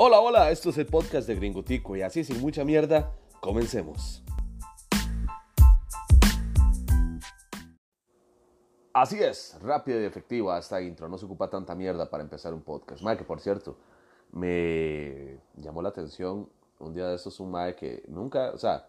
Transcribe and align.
Hola, 0.00 0.20
hola, 0.20 0.50
esto 0.52 0.70
es 0.70 0.78
el 0.78 0.86
podcast 0.86 1.26
de 1.26 1.34
Gringotico 1.34 1.96
y 1.96 2.02
así 2.02 2.22
sin 2.22 2.40
mucha 2.40 2.64
mierda, 2.64 3.12
comencemos. 3.40 4.22
Así 8.92 9.20
es, 9.20 9.58
rápida 9.60 10.00
y 10.00 10.04
efectiva 10.04 10.56
esta 10.56 10.80
intro, 10.80 11.08
no 11.08 11.18
se 11.18 11.26
ocupa 11.26 11.50
tanta 11.50 11.74
mierda 11.74 12.08
para 12.08 12.22
empezar 12.22 12.54
un 12.54 12.62
podcast. 12.62 13.02
Mae, 13.02 13.16
que 13.16 13.24
por 13.24 13.40
cierto, 13.40 13.76
me 14.30 15.40
llamó 15.56 15.82
la 15.82 15.88
atención 15.88 16.48
un 16.78 16.94
día 16.94 17.08
de 17.08 17.16
estos 17.16 17.40
un 17.40 17.50
mae 17.50 17.74
que 17.74 18.04
nunca, 18.06 18.52
o 18.54 18.58
sea, 18.58 18.88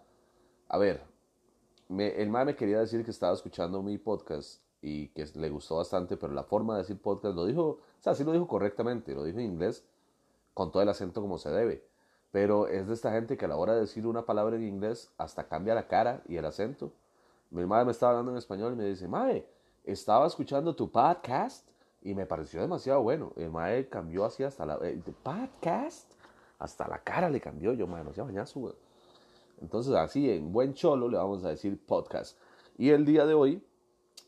a 0.68 0.78
ver, 0.78 1.02
me, 1.88 2.22
el 2.22 2.30
mae 2.30 2.46
me 2.46 2.56
quería 2.56 2.82
decir 2.82 3.04
que 3.04 3.10
estaba 3.10 3.34
escuchando 3.34 3.82
mi 3.82 3.98
podcast 3.98 4.62
y 4.80 5.08
que 5.08 5.26
le 5.34 5.50
gustó 5.50 5.78
bastante, 5.78 6.18
pero 6.18 6.34
la 6.34 6.44
forma 6.44 6.76
de 6.76 6.84
decir 6.84 7.02
podcast 7.02 7.36
lo 7.36 7.48
dijo, 7.48 7.64
o 7.64 7.80
sea, 8.00 8.14
sí 8.14 8.24
lo 8.24 8.32
dijo 8.32 8.48
correctamente, 8.48 9.16
lo 9.16 9.24
dijo 9.24 9.40
en 9.40 9.46
inglés, 9.46 9.84
con 10.60 10.74
todo 10.74 10.84
el 10.84 10.90
acento 10.90 11.22
como 11.22 11.38
se 11.38 11.50
debe. 11.50 11.86
Pero 12.32 12.68
es 12.68 12.86
de 12.86 12.94
esta 12.94 13.14
gente 13.14 13.38
que 13.38 13.46
a 13.46 13.48
la 13.48 13.56
hora 13.56 13.76
de 13.76 13.80
decir 13.80 14.06
una 14.06 14.26
palabra 14.26 14.58
en 14.58 14.68
inglés 14.68 15.10
hasta 15.18 15.48
cambia 15.48 15.74
la 15.74 15.88
cara 15.88 16.22
y 16.28 16.36
el 16.36 16.44
acento. 16.44 16.92
Mi 17.50 17.66
madre 17.66 17.86
me 17.86 17.92
estaba 17.92 18.12
hablando 18.12 18.34
en 18.34 18.40
español 18.40 18.74
y 18.74 18.76
me 18.76 18.84
dice, 18.84 19.08
Mae, 19.08 19.48
estaba 19.86 20.28
escuchando 20.28 20.76
tu 20.76 20.92
podcast 20.92 21.66
y 22.02 22.14
me 22.14 22.26
pareció 22.26 22.60
demasiado 22.60 23.02
bueno. 23.02 23.32
El 23.38 23.52
Mae 23.52 23.88
cambió 23.88 24.26
así 24.26 24.44
hasta 24.44 24.66
la... 24.66 24.78
Eh, 24.84 25.02
¿Podcast? 25.24 26.12
Hasta 26.58 26.90
la 26.90 27.00
cara 27.06 27.30
le 27.30 27.40
cambió. 27.40 27.72
Yo, 27.72 27.88
Mae, 27.88 28.04
no 28.04 28.12
se 28.12 28.22
bañazo, 28.22 28.76
Entonces 29.62 29.96
así, 29.96 30.30
en 30.30 30.52
buen 30.52 30.74
cholo 30.74 31.08
le 31.08 31.16
vamos 31.16 31.46
a 31.46 31.52
decir 31.52 31.80
podcast. 31.86 32.38
Y 32.78 32.90
el 32.90 33.06
día 33.06 33.26
de 33.26 33.34
hoy, 33.34 33.64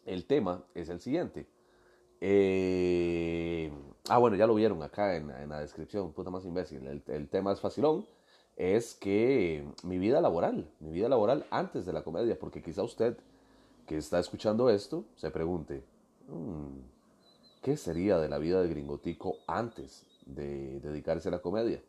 el 0.05 0.25
tema 0.25 0.63
es 0.75 0.87
el 0.87 1.01
siguiente. 1.01 1.45
Eh, 2.21 3.00
ah, 4.11 4.17
bueno, 4.17 4.35
ya 4.35 4.45
lo 4.45 4.55
vieron 4.55 4.83
acá 4.83 5.15
en, 5.15 5.27
la 5.49 5.61
descripción, 5.61 6.11
puta 6.11 6.29
más 6.29 6.43
imbécil. 6.43 6.85
El, 7.07 7.29
tema 7.29 7.53
es 7.53 7.61
facilón. 7.61 8.05
Es 8.57 8.93
que 8.93 9.65
mi 9.83 9.97
vida 9.97 10.19
laboral, 10.19 10.69
mi 10.81 10.91
vida 10.91 11.07
laboral 11.07 11.45
antes 11.49 11.85
de 11.85 11.93
la 11.93 12.03
comedia, 12.03 12.37
porque 12.37 12.61
quizá 12.61 12.83
usted 12.83 13.17
que 13.87 13.97
está 13.97 14.19
escuchando 14.19 14.69
esto 14.69 15.05
se 15.15 15.31
pregunte, 15.31 15.83
mm, 16.27 17.61
¿qué 17.61 17.77
sería 17.77 18.19
de 18.19 18.27
la 18.27 18.37
vida 18.37 18.61
de 18.61 18.67
Gringotico 18.67 19.37
antes 19.47 20.05
de 20.25 20.81
dedicarse 20.81 21.29
a 21.29 21.31
la 21.31 21.39
comedia? 21.39 21.81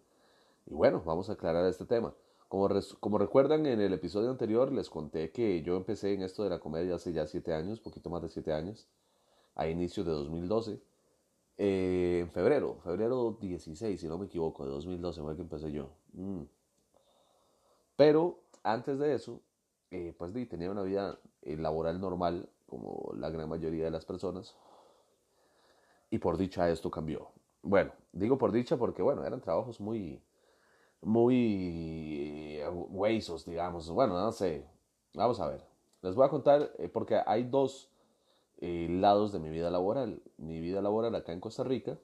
Y 0.67 0.75
bueno, 0.75 1.03
vamos 1.05 1.29
a 1.29 1.33
aclarar 1.33 1.67
este 1.67 1.84
tema. 1.86 2.14
Como, 2.48 2.69
como 3.01 3.19
recuerdan, 3.19 3.67
en 3.67 3.81
el 3.81 3.92
episodio 3.92 4.31
anterior 4.31 4.70
les 4.70 4.89
conté 4.89 5.33
que 5.33 5.62
yo 5.62 5.77
empecé 5.77 6.14
en 6.14 6.23
esto 6.23 6.45
de 6.45 6.51
la 6.51 6.61
comedia 6.61 6.95
hace 6.95 7.12
ya 7.12 7.27
siete 7.27 7.53
años, 7.53 7.81
poquito 7.81 8.11
más 8.11 8.23
de 8.23 8.29
siete 8.29 8.53
años 8.53 8.86
a 9.57 9.67
inicios 9.67 10.07
de 10.07 10.12
2012. 10.12 10.92
Eh, 11.58 12.20
en 12.22 12.31
febrero, 12.31 12.78
febrero 12.83 13.36
16, 13.41 14.00
si 14.00 14.08
no 14.08 14.19
me 14.19 14.27
equivoco, 14.27 14.64
de 14.64 14.70
2012 14.70 15.22
fue 15.22 15.36
que 15.36 15.42
empecé 15.42 15.70
yo. 15.70 15.91
Mm. 16.14 16.42
Pero 17.97 18.41
antes 18.62 18.98
de 18.98 19.14
eso, 19.14 19.41
eh, 19.91 20.14
pues 20.17 20.33
tenía 20.48 20.70
una 20.70 20.83
vida 20.83 21.19
eh, 21.42 21.56
laboral 21.56 22.00
normal, 22.00 22.48
como 22.67 23.12
la 23.17 23.28
gran 23.30 23.48
mayoría 23.48 23.84
de 23.84 23.91
las 23.91 24.06
personas. 24.06 24.56
Y 26.11 26.19
por 26.19 26.39
dicha 26.39 26.69
esto 26.70 26.91
cambió. 26.91 27.28
Bueno, 27.62 27.92
digo 28.12 28.39
por 28.39 28.50
dicha 28.50 28.77
porque, 28.77 29.03
bueno, 29.03 29.25
eran 29.25 29.41
trabajos 29.41 29.80
muy, 29.80 30.23
muy 31.03 32.61
huesos, 32.91 33.45
digamos. 33.45 33.89
Bueno, 33.91 34.14
no 34.19 34.33
sé. 34.33 34.67
Vamos 35.14 35.39
a 35.41 35.48
ver. 35.48 35.64
Les 36.00 36.14
voy 36.14 36.27
a 36.27 36.30
contar, 36.30 36.73
porque 36.92 37.20
hay 37.25 37.45
dos 37.45 37.92
eh, 38.65 38.87
lados 38.89 39.33
de 39.33 39.41
mi 39.41 39.51
vida 39.51 39.73
laboral. 39.73 40.23
Mi 40.37 40.61
vida 40.61 40.81
laboral 40.81 41.17
acá 41.17 41.33
en 41.33 41.41
Costa 41.41 41.65
Rica 41.65 41.99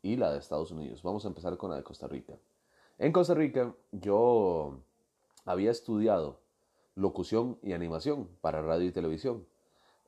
y 0.00 0.16
la 0.16 0.32
de 0.32 0.38
Estados 0.38 0.70
Unidos. 0.70 1.02
Vamos 1.02 1.26
a 1.26 1.28
empezar 1.28 1.58
con 1.58 1.68
la 1.68 1.76
de 1.76 1.82
Costa 1.82 2.06
Rica. 2.06 2.32
En 2.96 3.12
Costa 3.12 3.34
Rica 3.34 3.74
yo 3.92 4.78
había 5.44 5.70
estudiado 5.70 6.40
locución 6.94 7.58
y 7.62 7.74
animación 7.74 8.26
para 8.40 8.62
radio 8.62 8.86
y 8.86 8.90
televisión. 8.90 9.46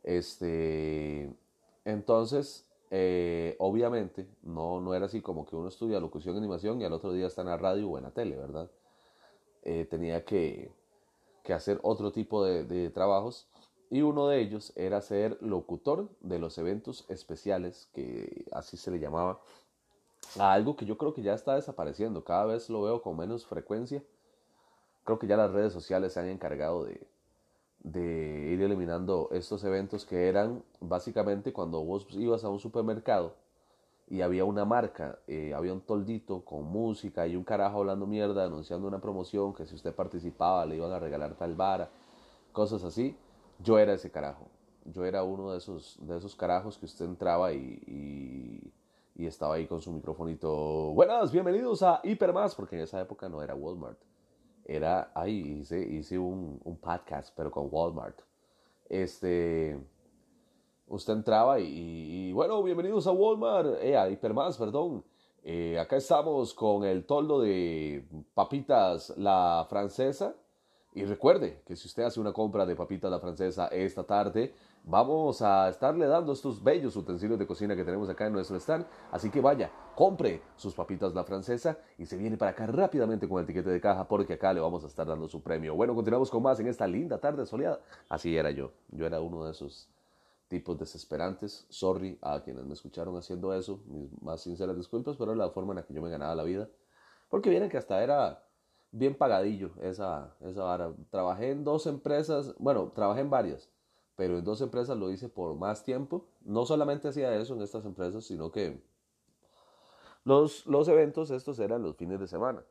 Este, 0.02 1.30
entonces, 1.84 2.66
eh, 2.90 3.56
obviamente, 3.58 4.26
no, 4.40 4.80
no 4.80 4.94
era 4.94 5.04
así 5.04 5.20
como 5.20 5.44
que 5.44 5.54
uno 5.54 5.68
estudia 5.68 6.00
locución 6.00 6.34
y 6.34 6.38
animación 6.38 6.80
y 6.80 6.84
al 6.84 6.94
otro 6.94 7.12
día 7.12 7.26
está 7.26 7.42
en 7.42 7.48
la 7.48 7.58
radio 7.58 7.90
o 7.90 7.98
en 7.98 8.04
la 8.04 8.10
tele, 8.10 8.36
¿verdad? 8.36 8.70
Eh, 9.64 9.84
tenía 9.84 10.24
que, 10.24 10.72
que, 11.42 11.52
hacer 11.52 11.78
otro 11.82 12.10
tipo 12.10 12.42
de, 12.42 12.64
de 12.64 12.88
trabajos 12.88 13.50
y 13.90 14.02
uno 14.02 14.28
de 14.28 14.40
ellos 14.40 14.72
era 14.76 15.00
ser 15.00 15.36
locutor 15.42 16.08
de 16.20 16.38
los 16.38 16.56
eventos 16.58 17.04
especiales, 17.08 17.88
que 17.92 18.46
así 18.52 18.76
se 18.76 18.92
le 18.92 19.00
llamaba, 19.00 19.40
a 20.38 20.52
algo 20.52 20.76
que 20.76 20.86
yo 20.86 20.96
creo 20.96 21.12
que 21.12 21.22
ya 21.22 21.34
está 21.34 21.56
desapareciendo, 21.56 22.22
cada 22.22 22.46
vez 22.46 22.70
lo 22.70 22.82
veo 22.82 23.02
con 23.02 23.16
menos 23.16 23.44
frecuencia. 23.46 24.02
Creo 25.02 25.18
que 25.18 25.26
ya 25.26 25.36
las 25.36 25.50
redes 25.50 25.72
sociales 25.72 26.12
se 26.12 26.20
han 26.20 26.28
encargado 26.28 26.84
de, 26.84 27.04
de 27.80 28.52
ir 28.52 28.62
eliminando 28.62 29.28
estos 29.32 29.64
eventos 29.64 30.06
que 30.06 30.28
eran 30.28 30.62
básicamente 30.78 31.52
cuando 31.52 31.82
vos 31.82 32.06
ibas 32.12 32.44
a 32.44 32.48
un 32.48 32.60
supermercado 32.60 33.34
y 34.06 34.20
había 34.20 34.44
una 34.44 34.64
marca, 34.64 35.18
eh, 35.26 35.52
había 35.52 35.72
un 35.72 35.80
toldito 35.80 36.44
con 36.44 36.64
música 36.64 37.26
y 37.26 37.34
un 37.34 37.42
carajo 37.42 37.78
hablando 37.78 38.06
mierda, 38.06 38.44
anunciando 38.44 38.86
una 38.86 39.00
promoción 39.00 39.52
que 39.52 39.66
si 39.66 39.74
usted 39.74 39.94
participaba 39.94 40.64
le 40.66 40.76
iban 40.76 40.92
a 40.92 40.98
regalar 41.00 41.34
tal 41.34 41.56
vara, 41.56 41.90
cosas 42.52 42.84
así 42.84 43.16
yo 43.62 43.78
era 43.78 43.94
ese 43.94 44.10
carajo. 44.10 44.48
Yo 44.84 45.04
era 45.04 45.22
uno 45.22 45.52
de 45.52 45.58
esos, 45.58 45.98
de 46.00 46.16
esos 46.16 46.34
carajos 46.34 46.78
que 46.78 46.86
usted 46.86 47.04
entraba 47.04 47.52
y, 47.52 48.72
y, 49.16 49.26
estaba 49.26 49.56
ahí 49.56 49.66
con 49.66 49.82
su 49.82 49.92
microfonito. 49.92 50.50
Buenas, 50.94 51.30
bienvenidos 51.30 51.82
a 51.82 52.00
Hipermás, 52.02 52.54
porque 52.54 52.74
en 52.74 52.82
esa 52.82 52.98
época 53.02 53.28
no 53.28 53.42
era 53.42 53.54
Walmart. 53.54 53.98
Era, 54.64 55.12
ahí 55.14 55.58
hice, 55.60 55.78
hice 55.78 56.18
un, 56.18 56.58
un 56.64 56.76
podcast, 56.78 57.34
pero 57.36 57.50
con 57.50 57.68
Walmart. 57.70 58.18
Este, 58.88 59.78
usted 60.88 61.12
entraba 61.12 61.60
y, 61.60 62.32
bueno, 62.32 62.62
bienvenidos 62.62 63.06
a 63.06 63.12
Walmart, 63.12 63.82
eh, 63.82 63.94
a 63.94 64.08
Hipermás, 64.08 64.56
perdón. 64.56 65.04
Eh, 65.44 65.78
acá 65.78 65.96
estamos 65.96 66.54
con 66.54 66.84
el 66.84 67.04
toldo 67.04 67.42
de 67.42 68.06
papitas 68.34 69.12
la 69.18 69.66
francesa 69.68 70.34
y 70.92 71.04
recuerde 71.04 71.62
que 71.64 71.76
si 71.76 71.86
usted 71.86 72.02
hace 72.02 72.18
una 72.18 72.32
compra 72.32 72.66
de 72.66 72.74
papitas 72.74 73.08
la 73.10 73.20
francesa 73.20 73.68
esta 73.68 74.02
tarde, 74.02 74.52
vamos 74.82 75.40
a 75.40 75.68
estarle 75.68 76.06
dando 76.06 76.32
estos 76.32 76.64
bellos 76.64 76.96
utensilios 76.96 77.38
de 77.38 77.46
cocina 77.46 77.76
que 77.76 77.84
tenemos 77.84 78.08
acá 78.08 78.26
en 78.26 78.32
nuestro 78.32 78.56
stand. 78.56 78.84
Así 79.12 79.30
que 79.30 79.40
vaya, 79.40 79.70
compre 79.94 80.42
sus 80.56 80.74
papitas 80.74 81.14
la 81.14 81.22
francesa 81.22 81.78
y 81.96 82.06
se 82.06 82.16
viene 82.16 82.36
para 82.36 82.50
acá 82.50 82.66
rápidamente 82.66 83.28
con 83.28 83.38
el 83.38 83.46
tiquete 83.46 83.70
de 83.70 83.80
caja 83.80 84.08
porque 84.08 84.32
acá 84.32 84.52
le 84.52 84.58
vamos 84.58 84.82
a 84.82 84.88
estar 84.88 85.06
dando 85.06 85.28
su 85.28 85.40
premio. 85.40 85.76
Bueno, 85.76 85.94
continuamos 85.94 86.28
con 86.28 86.42
más 86.42 86.58
en 86.58 86.66
esta 86.66 86.88
linda 86.88 87.18
tarde 87.18 87.46
soleada. 87.46 87.78
Así 88.08 88.36
era 88.36 88.50
yo. 88.50 88.72
Yo 88.88 89.06
era 89.06 89.20
uno 89.20 89.44
de 89.44 89.52
esos 89.52 89.88
tipos 90.48 90.76
desesperantes. 90.76 91.66
Sorry 91.68 92.18
a 92.20 92.42
quienes 92.42 92.64
me 92.64 92.72
escucharon 92.72 93.16
haciendo 93.16 93.54
eso. 93.54 93.80
Mis 93.86 94.10
más 94.20 94.40
sinceras 94.40 94.76
disculpas, 94.76 95.16
pero 95.16 95.30
era 95.32 95.44
la 95.44 95.50
forma 95.50 95.72
en 95.72 95.76
la 95.76 95.82
que 95.84 95.94
yo 95.94 96.02
me 96.02 96.10
ganaba 96.10 96.34
la 96.34 96.42
vida. 96.42 96.68
Porque 97.28 97.48
vienen 97.48 97.70
que 97.70 97.76
hasta 97.76 98.02
era 98.02 98.42
bien 98.92 99.14
pagadillo 99.14 99.70
esa, 99.80 100.34
esa 100.40 100.62
vara. 100.62 100.92
Trabajé 101.10 101.50
en 101.50 101.64
dos 101.64 101.86
empresas, 101.86 102.54
bueno, 102.58 102.92
trabajé 102.94 103.20
en 103.20 103.30
varias, 103.30 103.70
pero 104.16 104.38
en 104.38 104.44
dos 104.44 104.60
empresas 104.60 104.96
lo 104.96 105.10
hice 105.10 105.28
por 105.28 105.54
más 105.56 105.84
tiempo. 105.84 106.26
No 106.42 106.66
solamente 106.66 107.08
hacía 107.08 107.34
eso 107.36 107.54
en 107.54 107.62
estas 107.62 107.84
empresas, 107.84 108.24
sino 108.24 108.50
que 108.50 108.82
los, 110.24 110.66
los 110.66 110.88
eventos 110.88 111.30
estos 111.30 111.58
eran 111.58 111.82
los 111.82 111.96
fines 111.96 112.20
de 112.20 112.26
semana. 112.26 112.62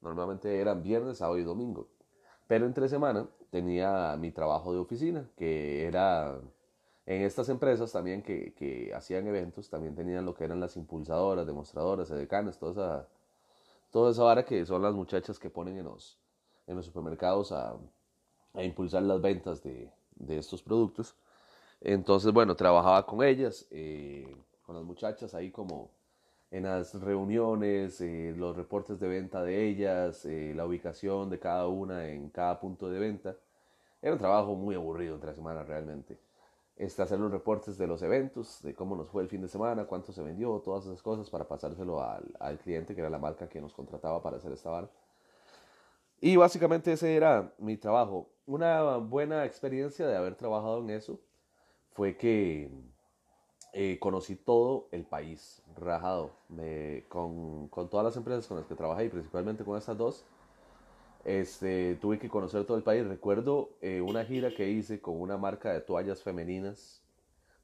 Normalmente 0.00 0.60
eran 0.60 0.82
viernes, 0.82 1.18
sábado 1.18 1.38
y 1.38 1.44
domingo. 1.44 1.88
Pero 2.46 2.66
entre 2.66 2.88
semana 2.88 3.28
tenía 3.50 4.16
mi 4.18 4.30
trabajo 4.30 4.72
de 4.72 4.78
oficina, 4.78 5.28
que 5.36 5.86
era 5.86 6.40
en 7.06 7.22
estas 7.22 7.48
empresas 7.48 7.90
también 7.92 8.22
que, 8.22 8.52
que 8.54 8.92
hacían 8.94 9.26
eventos, 9.26 9.70
también 9.70 9.94
tenían 9.94 10.24
lo 10.24 10.34
que 10.34 10.44
eran 10.44 10.60
las 10.60 10.76
impulsadoras, 10.76 11.46
demostradoras, 11.46 12.10
edecanes, 12.10 12.58
toda 12.58 12.72
esa 12.72 13.08
toda 13.92 14.10
esa 14.10 14.24
vara 14.24 14.44
que 14.44 14.66
son 14.66 14.82
las 14.82 14.94
muchachas 14.94 15.38
que 15.38 15.50
ponen 15.50 15.78
en 15.78 15.84
los, 15.84 16.18
en 16.66 16.76
los 16.76 16.86
supermercados 16.86 17.52
a, 17.52 17.76
a 18.54 18.64
impulsar 18.64 19.02
las 19.02 19.20
ventas 19.20 19.62
de, 19.62 19.88
de, 20.16 20.38
estos 20.38 20.62
productos. 20.62 21.14
Entonces, 21.80 22.32
bueno, 22.32 22.56
trabajaba 22.56 23.06
con 23.06 23.22
ellas, 23.22 23.66
eh, 23.70 24.34
con 24.64 24.76
las 24.76 24.84
muchachas 24.84 25.34
ahí 25.34 25.50
como 25.50 25.90
en 26.50 26.64
las 26.64 26.94
reuniones, 26.94 28.00
eh, 28.00 28.34
los 28.36 28.56
reportes 28.56 28.98
de 28.98 29.08
venta 29.08 29.42
de 29.42 29.68
ellas, 29.68 30.24
eh, 30.24 30.52
la 30.56 30.66
ubicación 30.66 31.30
de 31.30 31.38
cada 31.38 31.68
una 31.68 32.08
en 32.08 32.30
cada 32.30 32.58
punto 32.58 32.88
de 32.88 32.98
venta. 32.98 33.36
Era 34.00 34.14
un 34.14 34.18
trabajo 34.18 34.54
muy 34.54 34.74
aburrido 34.74 35.14
entre 35.14 35.30
la 35.30 35.36
semana 35.36 35.62
realmente 35.64 36.18
este, 36.82 37.02
hacer 37.02 37.18
los 37.20 37.30
reportes 37.30 37.78
de 37.78 37.86
los 37.86 38.02
eventos, 38.02 38.60
de 38.62 38.74
cómo 38.74 38.96
nos 38.96 39.08
fue 39.08 39.22
el 39.22 39.28
fin 39.28 39.40
de 39.40 39.48
semana, 39.48 39.84
cuánto 39.84 40.12
se 40.12 40.22
vendió, 40.22 40.60
todas 40.64 40.84
esas 40.84 41.00
cosas 41.00 41.30
para 41.30 41.46
pasárselo 41.46 42.02
al, 42.02 42.24
al 42.40 42.58
cliente, 42.58 42.94
que 42.94 43.00
era 43.00 43.10
la 43.10 43.18
marca 43.18 43.48
que 43.48 43.60
nos 43.60 43.72
contrataba 43.72 44.20
para 44.20 44.38
hacer 44.38 44.50
esta 44.52 44.70
bar. 44.70 44.90
Y 46.20 46.36
básicamente 46.36 46.92
ese 46.92 47.14
era 47.14 47.52
mi 47.58 47.76
trabajo. 47.76 48.28
Una 48.46 48.96
buena 48.96 49.44
experiencia 49.44 50.06
de 50.06 50.16
haber 50.16 50.34
trabajado 50.34 50.78
en 50.78 50.90
eso 50.90 51.20
fue 51.92 52.16
que 52.16 52.70
eh, 53.72 53.98
conocí 54.00 54.34
todo 54.36 54.88
el 54.90 55.04
país, 55.04 55.62
rajado, 55.76 56.32
con, 57.08 57.68
con, 57.68 57.88
todas 57.88 58.04
las 58.04 58.16
empresas 58.16 58.46
con 58.46 58.56
las 58.56 58.66
que 58.66 58.74
trabajé 58.74 59.04
y 59.04 59.08
principalmente 59.08 59.64
con 59.64 59.78
estas 59.78 59.96
dos. 59.96 60.24
Este, 61.24 61.96
tuve 61.96 62.18
que 62.18 62.28
conocer 62.28 62.64
todo 62.64 62.76
el 62.76 62.82
país. 62.82 63.06
Recuerdo 63.06 63.70
eh, 63.80 64.00
una 64.00 64.24
gira 64.24 64.50
que 64.54 64.68
hice 64.68 65.00
con 65.00 65.20
una 65.20 65.36
marca 65.36 65.72
de 65.72 65.80
toallas 65.80 66.22
femeninas. 66.22 67.02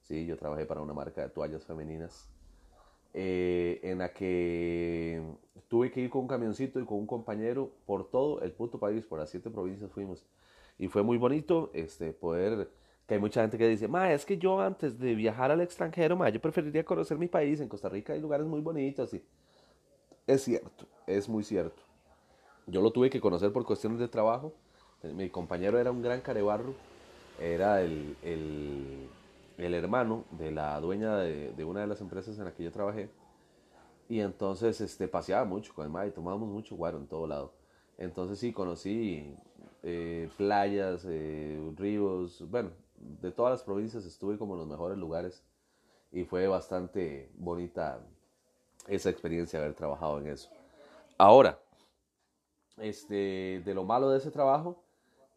Sí, 0.01 0.25
yo 0.25 0.37
trabajé 0.37 0.65
para 0.65 0.81
una 0.81 0.93
marca 0.93 1.21
de 1.21 1.29
toallas 1.29 1.65
femeninas. 1.65 2.29
Eh, 3.13 3.79
en 3.83 3.97
la 3.99 4.13
que 4.13 5.21
tuve 5.67 5.91
que 5.91 6.01
ir 6.01 6.09
con 6.09 6.21
un 6.21 6.27
camioncito 6.27 6.79
y 6.79 6.85
con 6.85 6.99
un 6.99 7.07
compañero 7.07 7.71
por 7.85 8.09
todo 8.09 8.41
el 8.41 8.51
puto 8.51 8.79
país, 8.79 9.05
por 9.05 9.19
las 9.19 9.29
siete 9.29 9.49
provincias 9.49 9.91
fuimos. 9.91 10.25
Y 10.77 10.87
fue 10.87 11.03
muy 11.03 11.17
bonito 11.17 11.71
este, 11.73 12.13
poder, 12.13 12.69
hay 13.13 13.19
mucha 13.19 13.41
gente 13.41 13.57
que 13.57 13.67
dice, 13.67 13.87
ma, 13.87 14.11
es 14.13 14.25
que 14.25 14.37
yo 14.37 14.59
antes 14.59 14.99
de 14.99 15.15
viajar 15.15 15.51
al 15.51 15.61
extranjero, 15.61 16.15
ma, 16.15 16.29
yo 16.29 16.39
preferiría 16.39 16.83
conocer 16.83 17.17
mi 17.17 17.27
país. 17.27 17.59
En 17.59 17.67
Costa 17.67 17.89
Rica 17.89 18.13
hay 18.13 18.21
lugares 18.21 18.45
muy 18.45 18.61
bonitos. 18.61 19.13
Y 19.13 19.23
es 20.27 20.43
cierto, 20.43 20.85
es 21.07 21.27
muy 21.27 21.43
cierto. 21.43 21.88
Yo 22.69 22.81
lo 22.81 22.91
tuve 22.91 23.09
que 23.09 23.19
conocer 23.19 23.51
por 23.51 23.65
cuestiones 23.65 23.99
de 23.99 24.07
trabajo. 24.07 24.53
Mi 25.01 25.29
compañero 25.29 25.79
era 25.79 25.91
un 25.91 26.01
gran 26.01 26.21
carebarro, 26.21 26.73
era 27.39 27.81
el, 27.81 28.15
el, 28.21 29.09
el 29.57 29.73
hermano 29.73 30.25
de 30.31 30.51
la 30.51 30.79
dueña 30.79 31.17
de, 31.17 31.53
de, 31.53 31.63
una 31.63 31.81
de 31.81 31.87
las 31.87 32.01
empresas 32.01 32.37
en 32.37 32.45
la 32.45 32.53
que 32.53 32.63
yo 32.63 32.71
trabajé. 32.71 33.09
Y 34.07 34.19
entonces 34.19 34.81
este, 34.81 35.07
paseaba 35.07 35.45
mucho 35.45 35.73
con 35.73 35.85
el 35.85 35.91
mar 35.91 36.07
y 36.07 36.11
tomábamos 36.11 36.49
mucho 36.49 36.75
guaro 36.75 36.97
en 36.97 37.07
todo 37.07 37.27
lado. 37.27 37.53
Entonces 37.97 38.39
sí, 38.39 38.53
conocí 38.53 39.35
eh, 39.83 40.29
playas, 40.37 41.05
eh, 41.07 41.59
ríos, 41.75 42.43
bueno, 42.49 42.71
de 42.97 43.31
todas 43.31 43.51
las 43.51 43.63
provincias 43.63 44.05
estuve 44.05 44.37
como 44.37 44.53
en 44.53 44.59
los 44.59 44.67
mejores 44.67 44.97
lugares 44.97 45.43
y 46.11 46.23
fue 46.23 46.47
bastante 46.47 47.31
bonita 47.35 47.99
esa 48.87 49.09
experiencia 49.09 49.59
haber 49.59 49.73
trabajado 49.73 50.19
en 50.19 50.27
eso. 50.27 50.49
Ahora, 51.17 51.59
este, 52.81 53.61
de 53.65 53.73
lo 53.73 53.83
malo 53.83 54.09
de 54.09 54.17
ese 54.17 54.31
trabajo, 54.31 54.83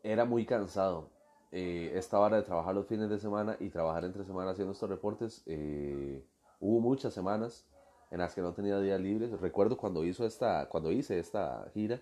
era 0.03 0.25
muy 0.25 0.45
cansado. 0.47 1.11
Eh, 1.51 1.93
esta 1.97 2.19
hora 2.19 2.37
de 2.37 2.43
trabajar 2.43 2.75
los 2.75 2.87
fines 2.87 3.11
de 3.11 3.19
semana 3.19 3.57
y 3.61 3.69
trabajar 3.69 4.05
entre 4.05 4.25
semanas 4.25 4.53
haciendo 4.53 4.73
estos 4.73 4.89
reportes, 4.89 5.43
eh, 5.47 6.25
hubo 6.61 6.81
muchas 6.81 7.13
semanas 7.13 7.67
en 8.11 8.19
las 8.19 8.35
que 8.35 8.41
no 8.41 8.53
tenía 8.53 8.79
días 8.79 9.01
libres. 9.01 9.39
Recuerdo 9.41 9.77
cuando, 9.77 10.05
hizo 10.05 10.27
esta, 10.27 10.69
cuando 10.69 10.91
hice 10.91 11.19
esta 11.19 11.69
gira 11.75 12.01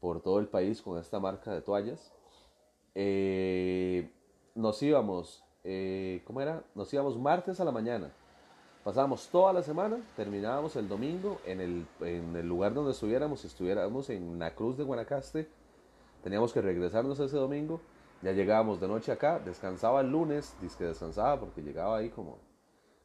por 0.00 0.22
todo 0.22 0.38
el 0.38 0.48
país 0.48 0.82
con 0.82 0.98
esta 0.98 1.18
marca 1.18 1.52
de 1.52 1.62
toallas. 1.62 2.12
Eh, 2.94 4.10
nos 4.54 4.82
íbamos, 4.82 5.44
¿cómo 6.24 6.40
era? 6.40 6.62
Nos 6.74 6.92
íbamos 6.92 7.18
martes 7.18 7.60
a 7.60 7.64
la 7.64 7.72
mañana 7.72 8.12
Pasábamos 8.88 9.28
toda 9.28 9.52
la 9.52 9.62
semana, 9.62 9.98
terminábamos 10.16 10.74
el 10.76 10.88
domingo 10.88 11.42
en 11.44 11.60
el, 11.60 11.86
en 12.00 12.34
el 12.34 12.48
lugar 12.48 12.72
donde 12.72 12.92
estuviéramos, 12.92 13.40
si 13.40 13.46
estuviéramos 13.46 14.08
en 14.08 14.38
la 14.38 14.54
Cruz 14.54 14.78
de 14.78 14.84
Guanacaste, 14.84 15.46
teníamos 16.22 16.54
que 16.54 16.62
regresarnos 16.62 17.20
ese 17.20 17.36
domingo, 17.36 17.82
ya 18.22 18.32
llegábamos 18.32 18.80
de 18.80 18.88
noche 18.88 19.12
acá, 19.12 19.40
descansaba 19.40 20.00
el 20.00 20.10
lunes, 20.10 20.56
dice 20.62 20.84
descansaba 20.84 21.38
porque 21.38 21.60
llegaba 21.60 21.98
ahí 21.98 22.08
como 22.08 22.38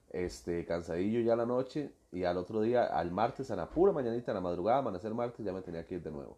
este, 0.09 0.65
cansadillo 0.65 1.19
ya 1.19 1.35
la 1.35 1.45
noche 1.45 1.91
y 2.13 2.23
al 2.23 2.37
otro 2.37 2.61
día, 2.61 2.85
al 2.85 3.11
martes, 3.11 3.51
a 3.51 3.57
la 3.57 3.67
pura 3.67 3.91
mañanita, 3.91 4.31
a 4.31 4.35
la 4.35 4.39
madrugada, 4.39 4.77
amanecer 4.77 5.13
martes, 5.13 5.45
ya 5.45 5.51
me 5.51 5.63
tenía 5.63 5.85
que 5.85 5.95
ir 5.95 6.01
de 6.01 6.11
nuevo. 6.11 6.37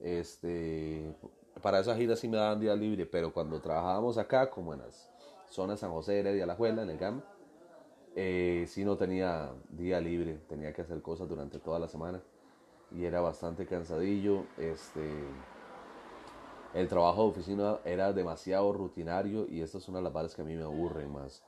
Este, 0.00 1.14
para 1.60 1.80
esa 1.80 1.94
gira 1.96 2.16
sí 2.16 2.28
me 2.28 2.38
daban 2.38 2.60
día 2.60 2.74
libre, 2.74 3.04
pero 3.04 3.30
cuando 3.30 3.60
trabajábamos 3.60 4.16
acá, 4.16 4.48
como 4.48 4.72
en 4.72 4.80
las 4.80 5.10
zonas 5.50 5.80
San 5.80 5.90
José, 5.90 6.20
Heredia, 6.20 6.46
La 6.46 6.54
Juela, 6.54 6.80
en 6.80 6.88
el 6.88 6.96
GAM, 6.96 7.22
eh, 8.16 8.66
si 8.68 8.84
no 8.84 8.96
tenía 8.96 9.52
día 9.70 10.00
libre, 10.00 10.38
tenía 10.48 10.72
que 10.72 10.82
hacer 10.82 11.02
cosas 11.02 11.28
durante 11.28 11.58
toda 11.58 11.80
la 11.80 11.88
semana 11.88 12.22
y 12.92 13.04
era 13.04 13.20
bastante 13.20 13.66
cansadillo. 13.66 14.44
Este, 14.56 15.02
el 16.74 16.88
trabajo 16.88 17.24
de 17.24 17.28
oficina 17.30 17.78
era 17.84 18.12
demasiado 18.12 18.72
rutinario 18.72 19.46
y 19.48 19.62
esta 19.62 19.78
es 19.78 19.88
una 19.88 19.98
de 19.98 20.04
las 20.04 20.12
bares 20.12 20.34
que 20.34 20.42
a 20.42 20.44
mí 20.44 20.54
me 20.54 20.62
aburren 20.62 21.12
más. 21.12 21.42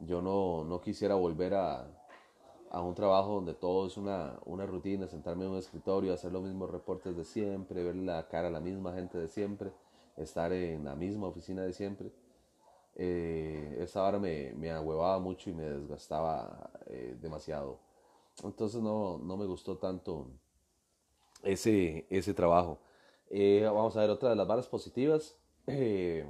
Yo 0.00 0.22
no, 0.22 0.64
no 0.64 0.80
quisiera 0.80 1.16
volver 1.16 1.54
a, 1.54 1.86
a, 2.70 2.80
un 2.80 2.94
trabajo 2.94 3.34
donde 3.34 3.54
todo 3.54 3.86
es 3.86 3.96
una, 3.96 4.38
una, 4.44 4.66
rutina, 4.66 5.08
sentarme 5.08 5.44
en 5.46 5.52
un 5.52 5.58
escritorio, 5.58 6.12
hacer 6.12 6.32
los 6.32 6.42
mismos 6.42 6.70
reportes 6.70 7.16
de 7.16 7.24
siempre, 7.24 7.82
ver 7.82 7.96
la 7.96 8.28
cara 8.28 8.48
a 8.48 8.50
la 8.50 8.60
misma 8.60 8.92
gente 8.92 9.18
de 9.18 9.28
siempre, 9.28 9.72
estar 10.16 10.52
en 10.52 10.84
la 10.84 10.94
misma 10.94 11.26
oficina 11.26 11.62
de 11.62 11.72
siempre 11.72 12.12
eh, 12.96 13.78
esa 13.80 14.04
hora 14.04 14.18
me, 14.18 14.52
me 14.54 14.70
mucho 15.20 15.50
y 15.50 15.54
me 15.54 15.64
desgastaba 15.64 16.70
eh, 16.86 17.16
demasiado. 17.20 17.78
Entonces 18.42 18.80
no, 18.80 19.18
no, 19.18 19.36
me 19.36 19.46
gustó 19.46 19.78
tanto 19.78 20.28
ese, 21.42 22.06
ese 22.10 22.34
trabajo. 22.34 22.78
Eh, 23.30 23.62
vamos 23.64 23.96
a 23.96 24.00
ver 24.00 24.10
otra 24.10 24.30
de 24.30 24.36
las 24.36 24.46
varas 24.46 24.68
positivas. 24.68 25.36
Eh, 25.66 26.26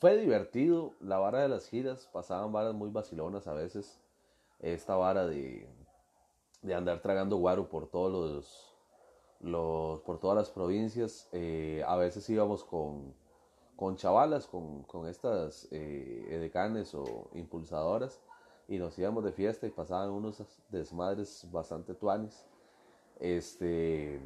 fue 0.00 0.16
divertido 0.16 0.94
la 1.00 1.18
vara 1.18 1.42
de 1.42 1.48
las 1.50 1.68
giras, 1.68 2.08
pasaban 2.14 2.50
varas 2.50 2.72
muy 2.74 2.88
vacilonas 2.88 3.46
a 3.46 3.52
veces. 3.52 4.00
Esta 4.58 4.96
vara 4.96 5.26
de, 5.26 5.68
de 6.62 6.74
andar 6.74 7.02
tragando 7.02 7.36
guaro 7.36 7.68
por 7.68 7.88
todos 7.88 8.10
los, 8.10 8.74
los 9.40 10.00
por 10.00 10.18
todas 10.18 10.36
las 10.38 10.50
provincias. 10.50 11.28
a 11.86 11.96
veces 11.96 12.28
íbamos 12.30 12.64
con 12.64 13.14
con 13.76 13.96
chavalas, 13.96 14.46
con, 14.46 14.82
con 14.84 15.06
estas 15.06 15.68
eh, 15.70 16.26
edecanes 16.30 16.94
o 16.94 17.28
impulsadoras 17.34 18.20
y 18.68 18.78
nos 18.78 18.98
íbamos 18.98 19.22
de 19.24 19.32
fiesta 19.32 19.66
y 19.66 19.70
pasaban 19.70 20.10
unos 20.10 20.42
desmadres 20.70 21.46
bastante 21.50 21.94
tuanes. 21.94 22.46
Este, 23.20 24.20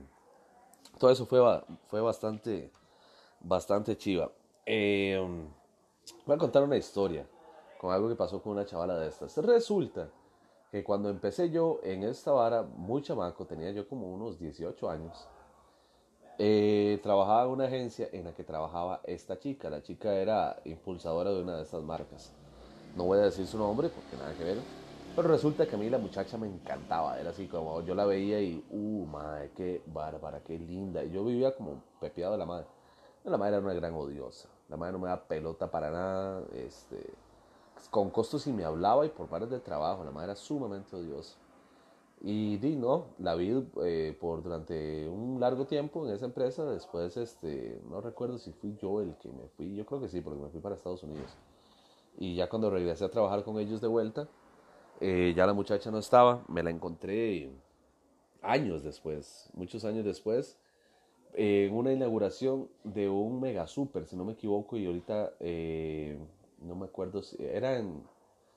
todo 0.99 1.11
eso 1.11 1.27
fue, 1.27 1.41
fue 1.89 2.01
bastante, 2.01 2.71
bastante 3.41 3.97
chiva. 3.97 4.31
Em, 4.65 5.49
voy 6.27 6.37
a 6.37 6.39
contar 6.39 6.63
una 6.63 6.77
historia 6.77 7.27
con 7.79 7.93
algo 7.93 8.09
que 8.09 8.17
pasó 8.17 8.43
con 8.43 8.53
una 8.53 8.65
chavala 8.65 8.99
de 8.99 9.09
estas. 9.09 9.37
Resulta 9.39 10.11
que 10.71 10.85
cuando 10.85 11.09
empecé 11.09 11.51
yo 11.51 11.81
en 11.83 12.05
esta 12.05 12.31
vara, 12.31 12.63
muy 12.63 13.03
chamaco, 13.03 13.47
tenía 13.47 13.73
yo 13.73 13.89
como 13.89 14.13
unos 14.13 14.39
18 14.39 14.89
años, 14.89 15.29
eh, 16.43 16.99
trabajaba 17.03 17.45
en 17.45 17.51
una 17.51 17.65
agencia 17.67 18.09
en 18.13 18.25
la 18.25 18.33
que 18.33 18.45
trabajaba 18.45 19.03
esta 19.05 19.39
chica. 19.39 19.69
La 19.69 19.83
chica 19.83 20.15
era 20.15 20.59
impulsadora 20.65 21.31
de 21.31 21.43
una 21.43 21.57
de 21.57 21.65
estas 21.65 21.83
marcas. 21.83 22.33
No 22.97 23.05
voy 23.05 23.19
a 23.19 23.25
decir 23.25 23.47
su 23.47 23.59
nombre 23.59 23.91
porque 23.91 24.17
nada 24.17 24.33
que 24.33 24.45
ver. 24.45 24.57
Pero 25.15 25.29
resulta 25.29 25.67
que 25.67 25.77
a 25.77 25.79
mí 25.79 25.91
la 25.91 25.99
muchacha 25.99 26.39
me 26.39 26.47
encantaba. 26.47 27.21
Era 27.21 27.29
así 27.29 27.47
como 27.47 27.83
yo 27.83 27.95
la 27.95 28.07
veía 28.07 28.41
y, 28.41 28.65
uh, 28.71 29.05
madre, 29.05 29.51
qué 29.55 29.83
bárbara, 29.85 30.41
qué 30.43 30.59
linda. 30.59 31.05
Y 31.05 31.11
yo 31.11 31.23
vivía 31.27 31.55
como 31.55 31.83
pepeado 32.01 32.33
de 32.33 32.39
la 32.39 32.47
madre. 32.47 32.67
La 33.25 33.37
madre 33.37 33.57
era 33.57 33.67
una 33.67 33.75
gran 33.75 33.93
odiosa. 33.93 34.49
La 34.71 34.79
madre 34.79 34.95
no 34.95 34.99
me 35.01 35.09
da 35.09 35.23
pelota 35.23 35.71
para 35.71 35.91
nada. 35.91 36.43
Este, 36.55 37.13
con 37.91 38.09
costos 38.09 38.47
y 38.47 38.53
me 38.55 38.65
hablaba 38.65 39.05
y 39.05 39.11
por 39.11 39.27
pares 39.27 39.51
de 39.51 39.61
trabajo. 39.61 40.05
La 40.05 40.11
madre 40.11 40.33
era 40.33 40.37
sumamente 40.37 40.97
odiosa. 40.97 41.37
Y 42.23 42.59
di, 42.59 42.77
no, 42.77 43.15
la 43.19 43.35
vi 43.35 43.51
eh, 43.83 44.15
por 44.21 44.43
durante 44.43 45.09
un 45.09 45.41
largo 45.41 45.67
tiempo 45.67 46.07
en 46.07 46.15
esa 46.15 46.27
empresa. 46.27 46.71
Después, 46.71 47.17
este, 47.17 47.81
no 47.89 48.01
recuerdo 48.03 48.39
si 48.39 48.53
fui 48.53 48.77
yo 48.77 49.01
el 49.01 49.17
que 49.17 49.31
me 49.31 49.49
fui. 49.57 49.75
Yo 49.75 49.87
creo 49.87 50.01
que 50.01 50.09
sí, 50.09 50.21
porque 50.21 50.43
me 50.43 50.51
fui 50.51 50.61
para 50.61 50.75
Estados 50.75 51.03
Unidos. 51.03 51.35
Y 52.19 52.35
ya 52.35 52.49
cuando 52.49 52.69
regresé 52.69 53.07
a 53.07 53.11
trabajar 53.11 53.43
con 53.43 53.59
ellos 53.59 53.81
de 53.81 53.89
vuelta, 53.89 54.29
eh, 55.01 55.33
ya 55.35 55.47
la 55.47 55.55
muchacha 55.55 55.91
no 55.91 55.99
estaba. 55.99 56.45
Me 56.49 56.63
la 56.63 56.69
encontré 56.69 57.51
años 58.43 58.83
después, 58.83 59.49
muchos 59.55 59.87
años 59.87 60.05
después, 60.05 60.59
en 61.33 61.75
una 61.75 61.93
inauguración 61.93 62.69
de 62.85 63.09
un 63.09 63.41
mega 63.41 63.67
super, 63.67 64.07
si 64.07 64.17
no 64.17 64.27
me 64.27 64.35
equivoco. 64.35 64.77
Y 64.77 64.85
ahorita 64.85 65.33
eh, 65.41 66.19
no 66.59 66.75
me 66.75 66.85
acuerdo 66.85 67.23
si 67.23 67.43
era 67.43 67.79
en. 67.79 68.03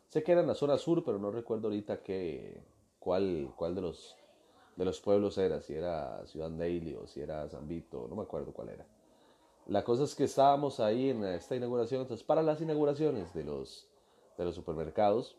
Sé 0.10 0.22
que 0.22 0.34
era 0.34 0.42
en 0.42 0.48
la 0.48 0.56
zona 0.56 0.78
sur, 0.78 1.04
pero 1.06 1.18
no 1.18 1.32
recuerdo 1.32 1.70
ahorita 1.70 2.04
qué 2.04 2.62
cuál, 3.04 3.52
cuál 3.56 3.76
de, 3.76 3.82
los, 3.82 4.16
de 4.78 4.86
los 4.86 5.02
pueblos 5.02 5.38
era, 5.38 5.60
si 5.62 5.74
era 5.74 6.26
Ciudad 6.26 6.50
Daily 6.50 6.96
o 6.96 7.06
si 7.06 7.22
era 7.22 7.50
San 7.50 7.68
Vito, 7.68 8.08
no 8.10 8.16
me 8.16 8.24
acuerdo 8.24 8.54
cuál 8.54 8.70
era. 8.70 8.86
La 9.68 9.84
cosa 9.84 10.04
es 10.04 10.16
que 10.16 10.24
estábamos 10.24 10.80
ahí 10.80 11.10
en 11.10 11.24
esta 11.26 11.56
inauguración, 11.56 12.02
entonces 12.02 12.26
para 12.26 12.42
las 12.42 12.62
inauguraciones 12.62 13.34
de 13.34 13.44
los, 13.44 13.88
de 14.38 14.46
los 14.46 14.56
supermercados, 14.56 15.36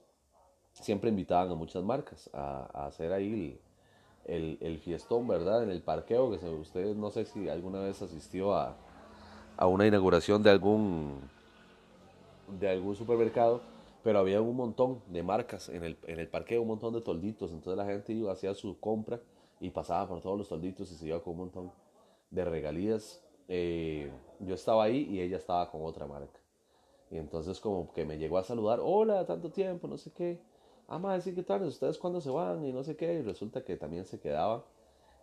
siempre 0.73 1.09
invitaban 1.09 1.51
a 1.51 1.55
muchas 1.55 1.83
marcas 1.83 2.29
a, 2.35 2.87
hacer 2.87 3.13
ahí 3.13 3.59
el, 4.27 4.59
el, 4.61 4.79
fiestón, 4.79 5.27
¿verdad? 5.27 5.63
En 5.63 5.71
el 5.71 5.83
parqueo, 5.83 6.31
que 6.39 6.47
ustedes 6.47 6.97
no 6.97 7.11
sé 7.11 7.25
si 7.25 7.49
alguna 7.49 7.81
vez 7.81 8.03
asistió 8.03 8.55
a, 8.55 8.77
a 9.57 9.67
una 9.67 9.87
inauguración 9.87 10.43
de 10.43 10.51
algún, 10.51 11.21
de 12.61 12.69
algún 12.69 12.97
supermercado 12.97 13.74
pero 14.05 14.19
había 14.19 14.43
un 14.43 14.55
montón 14.55 15.01
de 15.09 15.23
marcas 15.23 15.71
en 15.71 15.83
el, 15.83 15.99
en 16.07 16.21
el 16.21 16.29
parque, 16.29 16.59
un 16.59 16.69
montón 16.69 16.93
de 16.93 17.01
tolditos, 17.01 17.51
entonces 17.53 17.79
la 17.79 17.91
gente 17.91 18.13
iba, 18.13 18.31
hacía 18.31 18.55
su 18.55 18.79
compra 18.79 19.19
y 19.61 19.71
pasaba 19.71 20.07
por 20.07 20.21
todos 20.21 20.37
los 20.37 20.47
tolditos 20.47 20.93
y 20.93 20.95
se 20.95 21.07
iba 21.09 21.23
con 21.23 21.33
un 21.33 21.39
montón 21.39 21.73
de 22.31 22.45
regalías. 22.45 23.25
Eh, 23.49 24.13
yo 24.41 24.55
estaba 24.55 24.85
ahí 24.85 25.09
y 25.11 25.23
ella 25.23 25.39
estaba 25.39 25.71
con 25.71 25.83
otra 25.85 26.07
marca. 26.07 26.39
Y 27.11 27.17
entonces 27.17 27.59
como 27.61 27.95
que 27.95 28.05
me 28.05 28.19
llegó 28.19 28.37
a 28.37 28.45
saludar, 28.45 28.79
hola, 28.83 29.25
tanto 29.25 29.51
tiempo, 29.51 29.89
no 29.89 29.97
sé 29.97 30.13
qué. 30.13 30.39
Ah, 30.87 30.99
madre, 30.99 31.23
sí, 31.23 31.35
¿qué 31.35 31.43
tal? 31.43 31.63
¿Ustedes 31.63 31.97
cuándo 31.97 32.21
se 32.21 32.29
van? 32.29 32.63
Y 32.63 32.75
no 32.75 32.85
sé 32.85 32.97
qué. 32.97 33.15
Y 33.15 33.23
resulta 33.23 33.65
que 33.65 33.79
también 33.79 34.05
se 34.05 34.21
quedaba 34.21 34.67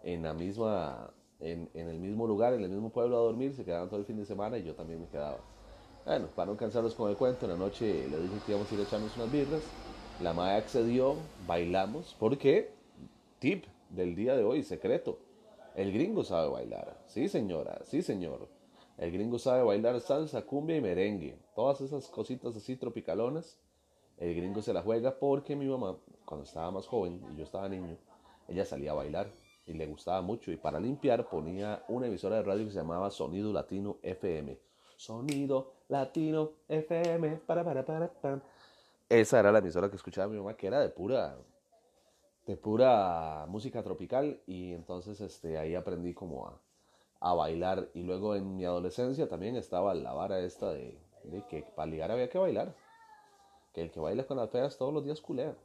en 0.02 0.24
la 0.24 0.34
misma, 0.34 1.14
en, 1.40 1.70
en, 1.76 1.88
el 1.88 2.00
mismo 2.00 2.26
lugar, 2.26 2.56
en 2.56 2.64
el 2.64 2.70
mismo 2.70 2.90
pueblo 2.90 3.16
a 3.18 3.22
dormir, 3.22 3.54
se 3.54 3.64
quedaban 3.64 3.90
todo 3.90 4.00
el 4.00 4.08
fin 4.08 4.18
de 4.18 4.26
semana 4.26 4.58
y 4.58 4.64
yo 4.64 4.74
también 4.74 5.00
me 5.02 5.08
quedaba. 5.08 5.38
Bueno, 6.06 6.28
para 6.36 6.52
no 6.52 6.58
cansarlos 6.58 6.96
con 6.96 7.12
el 7.12 7.16
cuento, 7.16 7.46
en 7.46 7.52
la 7.52 7.58
noche 7.58 8.08
le 8.10 8.20
dije 8.20 8.40
que 8.46 8.52
íbamos 8.54 8.72
a 8.72 8.74
ir 8.74 8.82
a 8.82 8.84
echarnos 8.84 9.16
unas 9.18 9.32
birras. 9.32 9.62
La 10.20 10.34
madre 10.34 10.56
accedió, 10.56 11.16
bailamos, 11.46 12.16
porque, 12.20 12.74
tip 13.40 13.66
del 13.90 14.16
día 14.16 14.36
de 14.36 14.44
hoy, 14.44 14.64
secreto, 14.64 15.20
el 15.76 15.94
gringo 15.94 16.24
sabe 16.24 16.50
bailar. 16.50 16.98
Sí, 17.06 17.30
señora, 17.30 17.80
sí, 17.86 18.02
señor. 18.02 18.50
El 18.98 19.12
gringo 19.12 19.38
sabe 19.38 19.64
bailar 19.64 20.00
salsa, 20.02 20.42
cumbia 20.42 20.78
y 20.78 20.82
merengue. 20.82 21.38
Todas 21.56 21.82
esas 21.82 22.08
cositas 22.08 22.56
así 22.56 22.76
tropicalonas. 22.76 23.60
El 24.18 24.36
gringo 24.36 24.62
se 24.62 24.74
la 24.74 24.82
juega 24.82 25.18
porque 25.20 25.56
mi 25.56 25.68
mamá, 25.68 25.98
cuando 26.26 26.46
estaba 26.46 26.72
más 26.72 26.88
joven 26.88 27.22
y 27.32 27.38
yo 27.38 27.44
estaba 27.44 27.70
niño, 27.70 27.98
ella 28.48 28.66
salía 28.66 28.92
a 28.92 28.96
bailar 28.96 29.32
y 29.66 29.74
le 29.74 29.86
gustaba 29.86 30.22
mucho. 30.22 30.52
Y 30.52 30.58
para 30.58 30.80
limpiar 30.80 31.30
ponía 31.30 31.84
una 31.88 32.08
emisora 32.08 32.38
de 32.38 32.44
radio 32.44 32.66
que 32.66 32.72
se 32.72 32.80
llamaba 32.80 33.12
Sonido 33.12 33.54
Latino 33.54 33.98
FM. 34.04 34.60
Sonido 34.98 35.81
Latino 35.92 36.54
FM. 36.70 37.42
Para, 37.46 37.64
para, 37.66 37.86
para. 37.86 38.42
Esa 39.10 39.40
era 39.40 39.52
la 39.52 39.60
emisora 39.60 39.90
que 39.90 39.98
escuchaba 39.98 40.30
mi 40.30 40.38
mamá, 40.38 40.56
que 40.56 40.68
era 40.68 40.80
de 40.80 40.88
pura, 40.88 41.38
de 42.48 42.56
pura 42.56 43.46
música 43.50 43.84
tropical. 43.84 44.40
Y 44.48 44.72
entonces 44.72 45.20
este, 45.20 45.58
ahí 45.58 45.76
aprendí 45.76 46.14
como 46.14 46.48
a, 46.48 46.58
a 47.20 47.34
bailar. 47.34 47.90
Y 47.94 48.04
luego 48.04 48.36
en 48.36 48.56
mi 48.56 48.64
adolescencia 48.64 49.28
también 49.28 49.58
estaba 49.58 49.94
la 49.94 50.14
vara 50.14 50.40
esta 50.40 50.72
de, 50.72 50.98
de 51.26 51.46
que 51.48 51.64
para 51.76 51.92
ligar 51.92 52.10
había 52.10 52.30
que 52.30 52.38
bailar. 52.38 52.74
Que 53.74 53.82
el 53.82 53.92
que 53.92 54.00
baila 54.00 54.26
con 54.26 54.38
las 54.38 54.50
feas 54.50 54.78
todos 54.78 54.94
los 54.94 55.04
días 55.04 55.20
culea. 55.20 55.56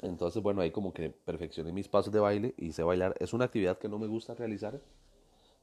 Entonces, 0.00 0.42
bueno, 0.42 0.62
ahí 0.62 0.70
como 0.70 0.94
que 0.94 1.10
perfeccioné 1.10 1.70
mis 1.72 1.88
pasos 1.88 2.10
de 2.14 2.20
baile 2.20 2.54
y 2.56 2.72
sé 2.72 2.82
bailar. 2.82 3.14
Es 3.20 3.34
una 3.34 3.44
actividad 3.44 3.76
que 3.76 3.90
no 3.90 3.98
me 3.98 4.06
gusta 4.06 4.34
realizar. 4.34 4.80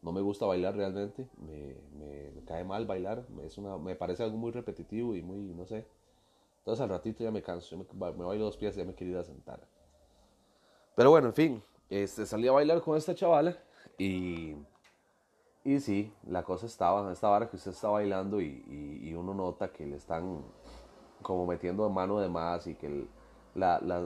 No 0.01 0.11
me 0.11 0.21
gusta 0.21 0.45
bailar 0.45 0.75
realmente. 0.75 1.27
Me, 1.37 1.75
me, 1.97 2.43
cae 2.45 2.63
mal 2.63 2.85
bailar. 2.85 3.25
Es 3.43 3.57
una, 3.57 3.77
me 3.77 3.95
parece 3.95 4.23
algo 4.23 4.37
muy 4.37 4.51
repetitivo 4.51 5.15
y 5.15 5.21
muy, 5.21 5.39
no 5.53 5.65
sé. 5.65 5.85
Entonces 6.59 6.81
al 6.81 6.89
ratito 6.89 7.23
ya 7.23 7.31
me 7.31 7.41
canso. 7.41 7.75
Yo 7.75 7.77
me, 7.77 8.11
me 8.13 8.25
bailo 8.25 8.45
dos 8.45 8.57
pies 8.57 8.75
y 8.75 8.79
ya 8.79 8.85
me 8.85 8.93
quiero 8.93 9.13
ir 9.13 9.19
a 9.19 9.23
sentar. 9.23 9.59
Pero 10.95 11.09
bueno, 11.09 11.27
en 11.27 11.33
fin. 11.33 11.63
Este, 11.89 12.25
salí 12.25 12.47
a 12.47 12.51
bailar 12.51 12.81
con 12.81 12.97
esta 12.97 13.15
chavala 13.15 13.57
y 13.97 14.55
y 15.67 15.81
sí, 15.81 16.13
la 16.25 16.43
cosa 16.43 16.65
estaba, 16.65 17.11
esta 17.11 17.27
vara 17.27 17.49
que 17.49 17.57
usted 17.57 17.71
está 17.71 17.89
bailando 17.89 18.39
y, 18.39 18.63
y, 18.69 19.09
y, 19.09 19.13
uno 19.15 19.33
nota 19.33 19.73
que 19.73 19.85
le 19.85 19.97
están 19.97 20.41
como 21.21 21.45
metiendo 21.45 21.89
mano 21.89 22.21
de 22.21 22.29
más 22.29 22.67
y 22.67 22.75
que 22.75 22.87
el, 22.87 23.09
la, 23.53 23.77
la, 23.81 23.99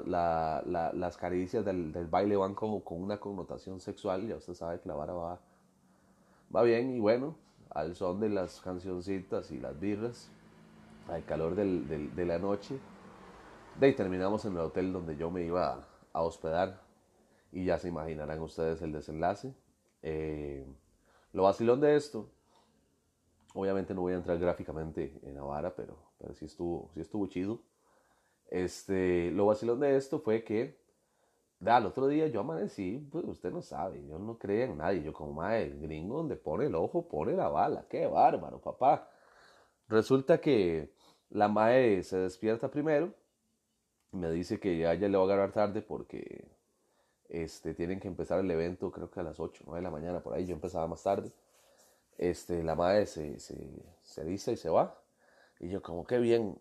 la, 0.65 0.91
las 0.91 1.17
caricias 1.17 1.63
del, 1.63 1.91
del, 1.91 2.07
baile 2.07 2.36
van 2.36 2.55
como 2.55 2.83
con 2.83 3.00
una 3.00 3.19
connotación 3.19 3.79
sexual, 3.79 4.27
ya 4.27 4.38
usted 4.38 4.55
sabe 4.55 4.79
que 4.79 4.89
la 4.89 4.95
vara 4.95 5.13
va, 5.13 5.39
va 6.53 6.63
bien 6.63 6.91
y 6.91 7.00
bueno, 7.00 7.36
al 7.70 7.96
son 7.96 8.20
de 8.20 8.29
las 8.29 8.62
cancioncitas 8.62 9.51
y 9.51 9.60
las 9.60 9.79
birras, 9.79 10.29
al 11.08 11.24
calor 11.25 11.55
del, 11.55 12.15
de 12.15 12.25
la 12.25 12.38
noche, 12.39 12.77
de 13.79 13.93
terminamos 13.93 14.46
en 14.46 14.53
el 14.53 14.60
hotel 14.60 14.93
donde 14.93 15.15
yo 15.15 15.31
me 15.31 15.43
iba 15.43 15.74
a, 15.74 15.88
a 16.13 16.22
hospedar 16.22 16.81
y 17.51 17.65
ya 17.65 17.77
se 17.77 17.88
imaginarán 17.88 18.39
ustedes 18.39 18.81
el 18.81 18.91
desenlace. 18.91 19.53
Eh, 20.01 20.65
lo 21.34 21.43
vacilón 21.43 21.79
de 21.79 21.96
esto, 21.96 22.29
obviamente 23.53 23.93
no 23.93 24.01
voy 24.01 24.13
a 24.13 24.17
entrar 24.17 24.38
gráficamente 24.38 25.20
en 25.24 25.36
Navarra, 25.36 25.74
pero, 25.75 25.98
pero 26.17 26.34
sí, 26.34 26.46
estuvo, 26.46 26.89
sí 26.93 27.01
estuvo 27.01 27.27
chido. 27.27 27.62
Este, 28.50 29.31
lo 29.31 29.46
vacilón 29.46 29.79
de 29.79 29.96
esto 29.96 30.20
fue 30.20 30.43
que 30.43 30.81
da, 31.62 31.77
el 31.77 31.86
otro 31.86 32.08
día 32.08 32.27
yo 32.27 32.41
amanecí, 32.41 32.98
pues 33.12 33.24
usted 33.25 33.51
no 33.51 33.62
sabe, 33.62 34.06
yo 34.08 34.20
no 34.20 34.38
creía 34.38 34.65
en 34.65 34.77
nadie. 34.77 35.03
Yo 35.03 35.13
como, 35.13 35.34
madre, 35.34 35.70
gringo 35.80 36.18
donde 36.18 36.36
pone 36.36 36.65
el 36.65 36.75
ojo, 36.75 37.08
pone 37.08 37.34
la 37.34 37.50
bala. 37.50 37.86
Qué 37.89 38.08
bárbaro, 38.08 38.60
papá. 38.60 39.08
Resulta 39.88 40.41
que 40.41 40.94
la 41.30 41.48
mae 41.48 42.03
se 42.03 42.18
despierta 42.18 42.70
primero, 42.72 43.13
me 44.12 44.32
dice 44.32 44.60
que 44.60 44.77
ya, 44.77 44.94
ya 44.96 45.08
le 45.08 45.18
va 45.18 45.24
a 45.24 45.25
agarrar 45.27 45.51
tarde 45.51 45.82
porque 45.82 46.48
este, 47.30 47.74
tienen 47.74 48.00
que 48.00 48.08
empezar 48.08 48.39
el 48.39 48.51
evento 48.51 48.91
creo 48.91 49.10
que 49.10 49.20
a 49.22 49.24
las 49.24 49.39
8, 49.39 49.63
9 49.65 49.80
de 49.80 49.84
la 49.84 49.91
mañana, 49.91 50.22
por 50.22 50.34
ahí 50.34 50.46
yo 50.46 50.53
empezaba 50.56 50.88
más 50.88 51.03
tarde. 51.03 51.32
Este, 52.18 52.63
la 52.63 52.75
madre 52.75 53.06
se, 53.06 53.39
se, 53.39 53.56
se 54.03 54.24
dice 54.25 54.53
y 54.53 54.58
se 54.58 54.70
va. 54.70 54.98
Y 55.60 55.70
yo 55.70 55.82
como 55.82 56.06
que 56.06 56.20
bien, 56.20 56.60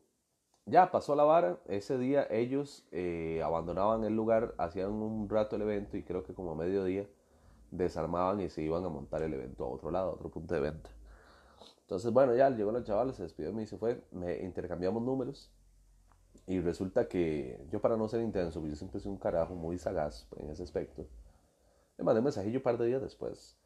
ya 0.70 0.90
pasó 0.90 1.14
la 1.14 1.24
vara, 1.24 1.58
ese 1.66 1.98
día 1.98 2.26
ellos 2.30 2.86
eh, 2.92 3.42
abandonaban 3.44 4.04
el 4.04 4.14
lugar, 4.14 4.54
hacían 4.58 4.92
un 4.92 5.28
rato 5.28 5.56
el 5.56 5.62
evento 5.62 5.96
y 5.96 6.02
creo 6.02 6.22
que 6.22 6.34
como 6.34 6.52
a 6.52 6.54
mediodía 6.54 7.06
desarmaban 7.70 8.40
y 8.40 8.48
se 8.48 8.62
iban 8.62 8.84
a 8.84 8.88
montar 8.88 9.22
el 9.22 9.34
evento 9.34 9.64
a 9.64 9.68
otro 9.68 9.90
lado, 9.90 10.10
a 10.10 10.14
otro 10.14 10.30
punto 10.30 10.54
de 10.54 10.60
venta. 10.60 10.90
Entonces, 11.82 12.12
bueno, 12.12 12.34
ya 12.34 12.48
llegó 12.50 12.70
la 12.72 12.84
chavala, 12.84 13.12
se 13.12 13.24
despidió 13.24 13.50
de 13.50 13.56
mí 13.56 13.64
y 13.64 13.66
se 13.66 13.76
fue, 13.76 14.02
me 14.12 14.38
intercambiamos 14.38 15.02
números 15.02 15.50
y 16.46 16.60
resulta 16.60 17.08
que 17.08 17.64
yo 17.70 17.80
para 17.80 17.96
no 17.96 18.08
ser 18.08 18.20
intenso, 18.22 18.64
yo 18.66 18.76
siempre 18.76 19.00
soy 19.00 19.12
un 19.12 19.18
carajo 19.18 19.54
muy 19.54 19.78
sagaz 19.78 20.26
en 20.36 20.50
ese 20.50 20.62
aspecto. 20.62 21.06
Le 21.98 22.04
mandé 22.04 22.20
un 22.20 22.24
mensajillo 22.24 22.58
un 22.58 22.62
par 22.62 22.78
de 22.78 22.86
días 22.86 23.02
después. 23.02 23.56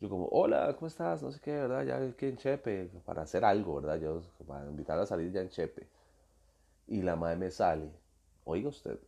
Yo 0.00 0.08
como, 0.08 0.28
hola, 0.30 0.74
¿cómo 0.76 0.86
estás? 0.86 1.22
No 1.22 1.32
sé 1.32 1.40
qué, 1.40 1.52
¿verdad? 1.52 1.84
Ya 1.84 2.16
que 2.16 2.28
en 2.28 2.36
Chepe, 2.36 2.90
para 3.04 3.22
hacer 3.22 3.44
algo, 3.44 3.76
¿verdad? 3.76 3.96
Yo, 3.96 4.22
para 4.46 4.66
invitar 4.66 4.98
a 4.98 5.06
salir 5.06 5.32
ya 5.32 5.40
en 5.40 5.48
Chepe. 5.48 5.88
Y 6.88 7.02
la 7.02 7.16
madre 7.16 7.36
me 7.36 7.50
sale, 7.50 7.92
oiga 8.44 8.70
usted, 8.70 8.98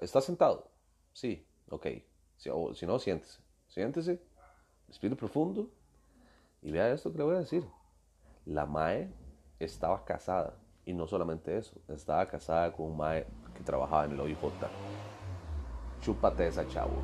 ¿está 0.00 0.22
sentado? 0.22 0.70
Sí, 1.12 1.46
ok. 1.68 1.86
Si, 2.38 2.48
o, 2.50 2.74
si 2.74 2.86
no, 2.86 2.98
siéntese. 2.98 3.42
Siéntese, 3.68 4.22
respire 4.88 5.14
profundo 5.16 5.68
y 6.62 6.70
vea 6.70 6.92
esto 6.92 7.12
que 7.12 7.18
le 7.18 7.24
voy 7.24 7.36
a 7.36 7.40
decir. 7.40 7.62
La 8.46 8.64
mae 8.64 9.12
estaba 9.58 10.04
casada 10.04 10.54
y 10.86 10.94
no 10.94 11.06
solamente 11.06 11.58
eso, 11.58 11.78
estaba 11.88 12.26
casada 12.26 12.72
con 12.72 12.86
un 12.86 12.96
mae 12.96 13.26
que 13.54 13.62
trabajaba 13.62 14.06
en 14.06 14.12
el 14.12 14.20
OIJ. 14.20 14.38
Chúpate 16.00 16.46
esa 16.46 16.66
chavo. 16.68 16.96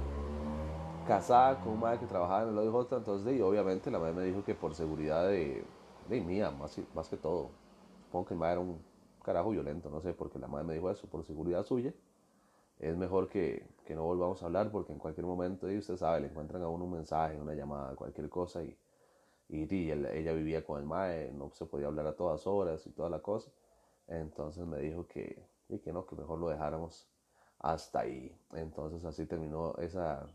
Casada 1.07 1.61
con 1.61 1.73
un 1.73 1.81
mae 1.81 1.99
que 1.99 2.07
trabajaba 2.07 2.45
en 2.45 2.51
el 2.51 2.59
OIJ, 2.59 2.93
entonces 2.97 3.37
y 3.37 3.43
obviamente 3.43 3.91
la 3.91 3.99
madre 3.99 4.15
me 4.15 4.23
dijo 4.23 4.45
que 4.45 4.55
por 4.55 4.75
seguridad 4.75 5.27
de, 5.27 5.63
de 6.09 6.21
mía, 6.23 6.51
más, 6.51 6.81
más 6.95 7.09
que 7.09 7.17
todo. 7.19 7.51
Supongo 8.07 8.27
que 8.27 8.35
el 8.35 8.41
mae 8.41 8.53
era 8.53 8.61
un 8.61 8.92
carajo 9.23 9.51
violento, 9.51 9.91
no 9.91 10.01
sé, 10.01 10.15
porque 10.15 10.39
la 10.39 10.49
madre 10.49 10.67
me 10.67 10.75
dijo 10.75 10.91
eso, 10.91 11.07
por 11.09 11.25
seguridad 11.25 11.65
suya. 11.65 11.93
Es 12.79 12.97
mejor 12.97 13.29
que, 13.29 13.67
que 13.87 13.95
no 13.95 14.05
volvamos 14.05 14.43
a 14.43 14.47
hablar 14.47 14.71
porque 14.73 14.93
en 14.93 14.99
cualquier 14.99 15.27
momento, 15.27 15.71
y 15.71 15.79
usted 15.79 15.97
sabe, 15.97 16.21
le 16.21 16.29
encuentran 16.29 16.63
a 16.63 16.69
un 16.69 16.91
mensaje, 16.91 17.41
una 17.41 17.55
llamada, 17.55 17.95
cualquier 17.97 18.29
cosa 18.29 18.63
y, 18.65 18.77
y, 19.49 19.73
y 19.75 19.93
ella 19.93 20.33
vivía 20.33 20.65
con 20.65 20.81
el 20.81 20.87
mae, 20.87 21.33
no 21.33 21.51
se 21.53 21.67
podía 21.67 21.87
hablar 21.89 22.07
a 22.07 22.17
todas 22.17 22.47
horas 22.47 22.87
y 22.87 22.91
toda 22.91 23.11
la 23.11 23.21
cosa. 23.21 23.51
Entonces 24.09 24.67
me 24.67 24.79
dijo 24.79 25.07
que, 25.07 25.43
y 25.69 25.79
que 25.79 25.93
no, 25.93 26.07
que 26.07 26.17
mejor 26.17 26.39
lo 26.39 26.49
dejáramos 26.49 27.09
hasta 27.61 28.01
ahí. 28.01 28.35
Entonces 28.55 29.05
así 29.05 29.27
terminó 29.27 29.75
esa, 29.79 30.27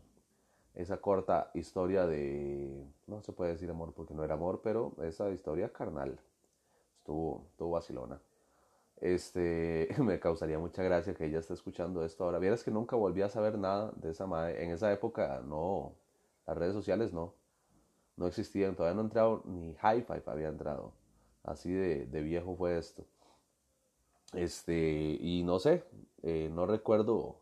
esa 0.74 0.98
corta 1.00 1.50
historia 1.54 2.06
de, 2.06 2.86
no 3.06 3.22
se 3.22 3.32
puede 3.32 3.52
decir 3.52 3.70
amor 3.70 3.92
porque 3.94 4.14
no 4.14 4.24
era 4.24 4.34
amor, 4.34 4.60
pero 4.62 4.94
esa 5.02 5.30
historia 5.30 5.72
carnal. 5.72 6.18
Estuvo, 7.00 7.46
estuvo 7.50 7.70
vacilona. 7.72 8.20
Este, 9.00 9.88
me 9.98 10.18
causaría 10.18 10.58
mucha 10.58 10.82
gracia 10.82 11.14
que 11.14 11.26
ella 11.26 11.38
esté 11.38 11.54
escuchando 11.54 12.04
esto 12.04 12.24
ahora. 12.24 12.38
Vieras 12.38 12.64
que 12.64 12.70
nunca 12.70 12.96
volví 12.96 13.22
a 13.22 13.28
saber 13.28 13.58
nada 13.58 13.92
de 13.96 14.10
esa 14.10 14.26
madre. 14.26 14.64
En 14.64 14.70
esa 14.70 14.92
época 14.92 15.42
no, 15.44 15.94
las 16.46 16.56
redes 16.56 16.74
sociales 16.74 17.12
no, 17.12 17.34
no 18.16 18.26
existían. 18.26 18.74
Todavía 18.76 18.96
no 18.96 19.02
entrado, 19.02 19.42
ni 19.46 19.70
Hi-Fi 19.72 20.22
había 20.26 20.48
entrado. 20.48 20.92
Así 21.44 21.72
de, 21.72 22.22
viejo 22.22 22.56
fue 22.56 22.76
esto. 22.78 23.04
Este, 24.34 25.16
y 25.20 25.42
no 25.44 25.58
sé, 25.58 25.84
eh, 26.22 26.50
no 26.52 26.66
recuerdo, 26.66 27.40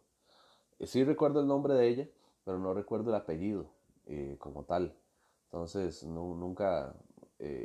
eh, 0.78 0.86
sí 0.86 1.02
recuerdo 1.02 1.40
el 1.40 1.48
nombre 1.48 1.74
de 1.74 1.88
ella, 1.88 2.08
pero 2.44 2.60
no 2.60 2.74
recuerdo 2.74 3.10
el 3.10 3.16
apellido 3.16 3.66
eh, 4.06 4.36
como 4.38 4.62
tal. 4.64 4.94
Entonces, 5.46 6.04
no, 6.04 6.34
nunca, 6.36 6.94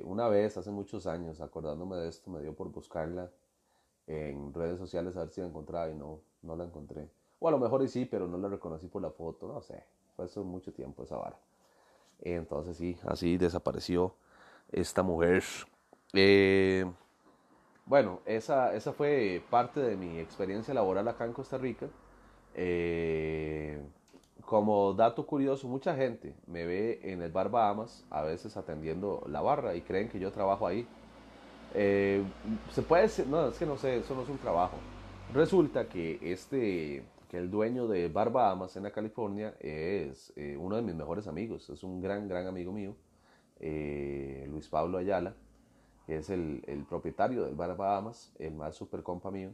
una 0.04 0.28
vez, 0.28 0.58
hace 0.58 0.72
muchos 0.72 1.08
años, 1.08 1.42
acordándome 1.42 1.98
de 1.98 2.10
esto, 2.10 2.32
me 2.32 2.42
dio 2.42 2.56
por 2.56 2.72
buscarla 2.72 3.32
en 4.08 4.54
redes 4.54 4.78
sociales 4.78 5.16
a 5.16 5.22
ver 5.22 5.30
si 5.30 5.42
la 5.42 5.48
encontraba 5.48 5.90
y 5.90 5.96
no, 5.96 6.20
no 6.42 6.56
la 6.56 6.66
encontré. 6.66 7.10
O 7.40 7.48
a 7.48 7.52
lo 7.52 7.60
mejor 7.60 7.84
y 7.84 7.88
sí, 7.88 8.06
pero 8.06 8.28
no 8.28 8.38
la 8.38 8.50
reconocí 8.50 8.88
por 8.88 9.02
la 9.02 9.12
foto, 9.12 9.48
no 9.48 9.62
sé, 9.62 9.84
fue 10.16 10.26
hace 10.26 10.40
mucho 10.42 10.74
tiempo 10.74 11.04
esa 11.04 11.18
vara. 11.18 11.38
Entonces 12.22 12.78
sí, 12.78 12.98
así 13.06 13.38
desapareció 13.38 14.14
esta 14.72 15.04
mujer. 15.04 15.44
Eh, 16.14 16.86
bueno, 17.86 18.20
esa, 18.26 18.74
esa 18.76 18.94
fue 18.94 19.44
parte 19.50 19.80
de 19.80 19.98
mi 19.98 20.20
experiencia 20.20 20.74
laboral 20.74 21.08
acá 21.08 21.26
en 21.26 21.34
Costa 21.34 21.58
Rica. 21.58 21.88
Eh, 22.54 23.82
como 24.46 24.94
dato 24.94 25.26
curioso, 25.26 25.68
mucha 25.68 25.96
gente 25.96 26.36
me 26.46 26.66
ve 26.66 27.00
en 27.04 27.22
el 27.22 27.32
bar 27.32 27.50
Bahamas, 27.50 28.06
a 28.10 28.22
veces 28.22 28.58
atendiendo 28.58 29.24
la 29.28 29.42
barra 29.42 29.76
y 29.76 29.82
creen 29.82 30.10
que 30.10 30.20
yo 30.20 30.32
trabajo 30.32 30.68
ahí. 30.68 30.88
Eh, 31.74 32.24
se 32.72 32.82
puede 32.82 33.04
decir, 33.04 33.28
no, 33.28 33.48
es 33.48 33.58
que 33.58 33.66
no 33.66 33.78
sé, 33.78 33.98
eso 33.98 34.16
no 34.16 34.24
es 34.24 34.30
un 34.30 34.38
trabajo. 34.38 34.78
Resulta 35.34 35.88
que 35.88 36.20
este, 36.22 37.04
que 37.30 37.38
el 37.38 37.50
dueño 37.50 37.88
de 37.88 38.10
Barba 38.10 38.52
Amas 38.52 38.76
en 38.76 38.90
California 38.90 39.56
es 39.60 40.34
eh, 40.36 40.58
uno 40.60 40.76
de 40.76 40.82
mis 40.82 40.96
mejores 40.96 41.28
amigos, 41.28 41.70
es 41.70 41.84
un 41.84 42.02
gran, 42.02 42.28
gran 42.28 42.48
amigo 42.48 42.74
mío, 42.74 42.96
eh, 43.60 44.46
Luis 44.50 44.68
Pablo 44.68 44.98
Ayala, 44.98 45.36
que 46.06 46.18
es 46.18 46.30
el, 46.30 46.64
el 46.68 46.84
propietario 46.84 47.46
del 47.46 47.56
Bar 47.56 47.78
Bahamas, 47.78 48.34
el 48.40 48.54
más 48.54 48.76
super 48.76 49.04
compa 49.04 49.32
mío. 49.32 49.54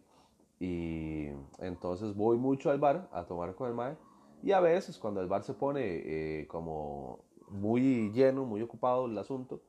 Y 0.60 1.28
entonces 1.60 2.16
voy 2.16 2.38
mucho 2.38 2.72
al 2.72 2.80
bar 2.80 3.08
a 3.12 3.26
tomar 3.26 3.54
con 3.54 3.68
el 3.70 3.76
mae. 3.76 3.96
Y 4.42 4.54
a 4.54 4.60
veces 4.60 4.98
cuando 4.98 5.22
el 5.22 5.28
bar 5.28 5.44
se 5.44 5.54
pone 5.54 6.48
como 6.48 7.20
muy 7.50 8.12
lleno, 8.12 8.44
muy 8.44 8.64
ocupado 8.64 9.06
el 9.06 9.16
asunto, 9.20 9.62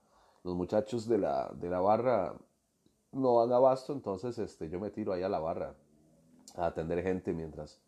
los 0.49 0.57
muchachos 0.57 1.07
de 1.07 1.19
la, 1.19 1.53
de 1.55 1.69
la 1.69 1.81
barra 1.81 2.35
no 3.13 3.35
van 3.37 3.53
abasto, 3.53 3.93
entonces 3.93 4.39
este, 4.39 4.71
yo 4.71 4.81
me 4.81 4.89
tiro 4.89 5.13
ahí 5.13 5.23
a 5.23 5.29
la 5.29 5.39
barra 5.39 5.75
a 6.57 6.67
atender 6.67 7.03
gente 7.03 7.35
mientras 7.35 7.79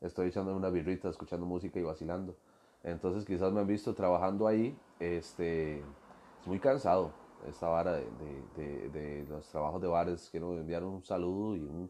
estoy 0.00 0.28
echando 0.28 0.54
una 0.56 0.68
birrita, 0.68 1.08
escuchando 1.08 1.46
música 1.46 1.78
y 1.78 1.84
vacilando. 1.84 2.36
Entonces 2.82 3.24
quizás 3.24 3.52
me 3.52 3.60
han 3.60 3.68
visto 3.68 3.94
trabajando 3.94 4.48
ahí, 4.48 4.76
este, 4.98 5.78
es 5.78 6.46
muy 6.46 6.58
cansado 6.58 7.12
esta 7.48 7.68
vara 7.68 7.92
de, 7.92 8.88
de, 8.90 9.24
los 9.28 9.46
trabajos 9.48 9.80
de 9.80 9.86
bares. 9.86 10.28
Quiero 10.28 10.58
enviar 10.58 10.82
un 10.82 11.04
saludo 11.04 11.54
y 11.54 11.60
un, 11.60 11.88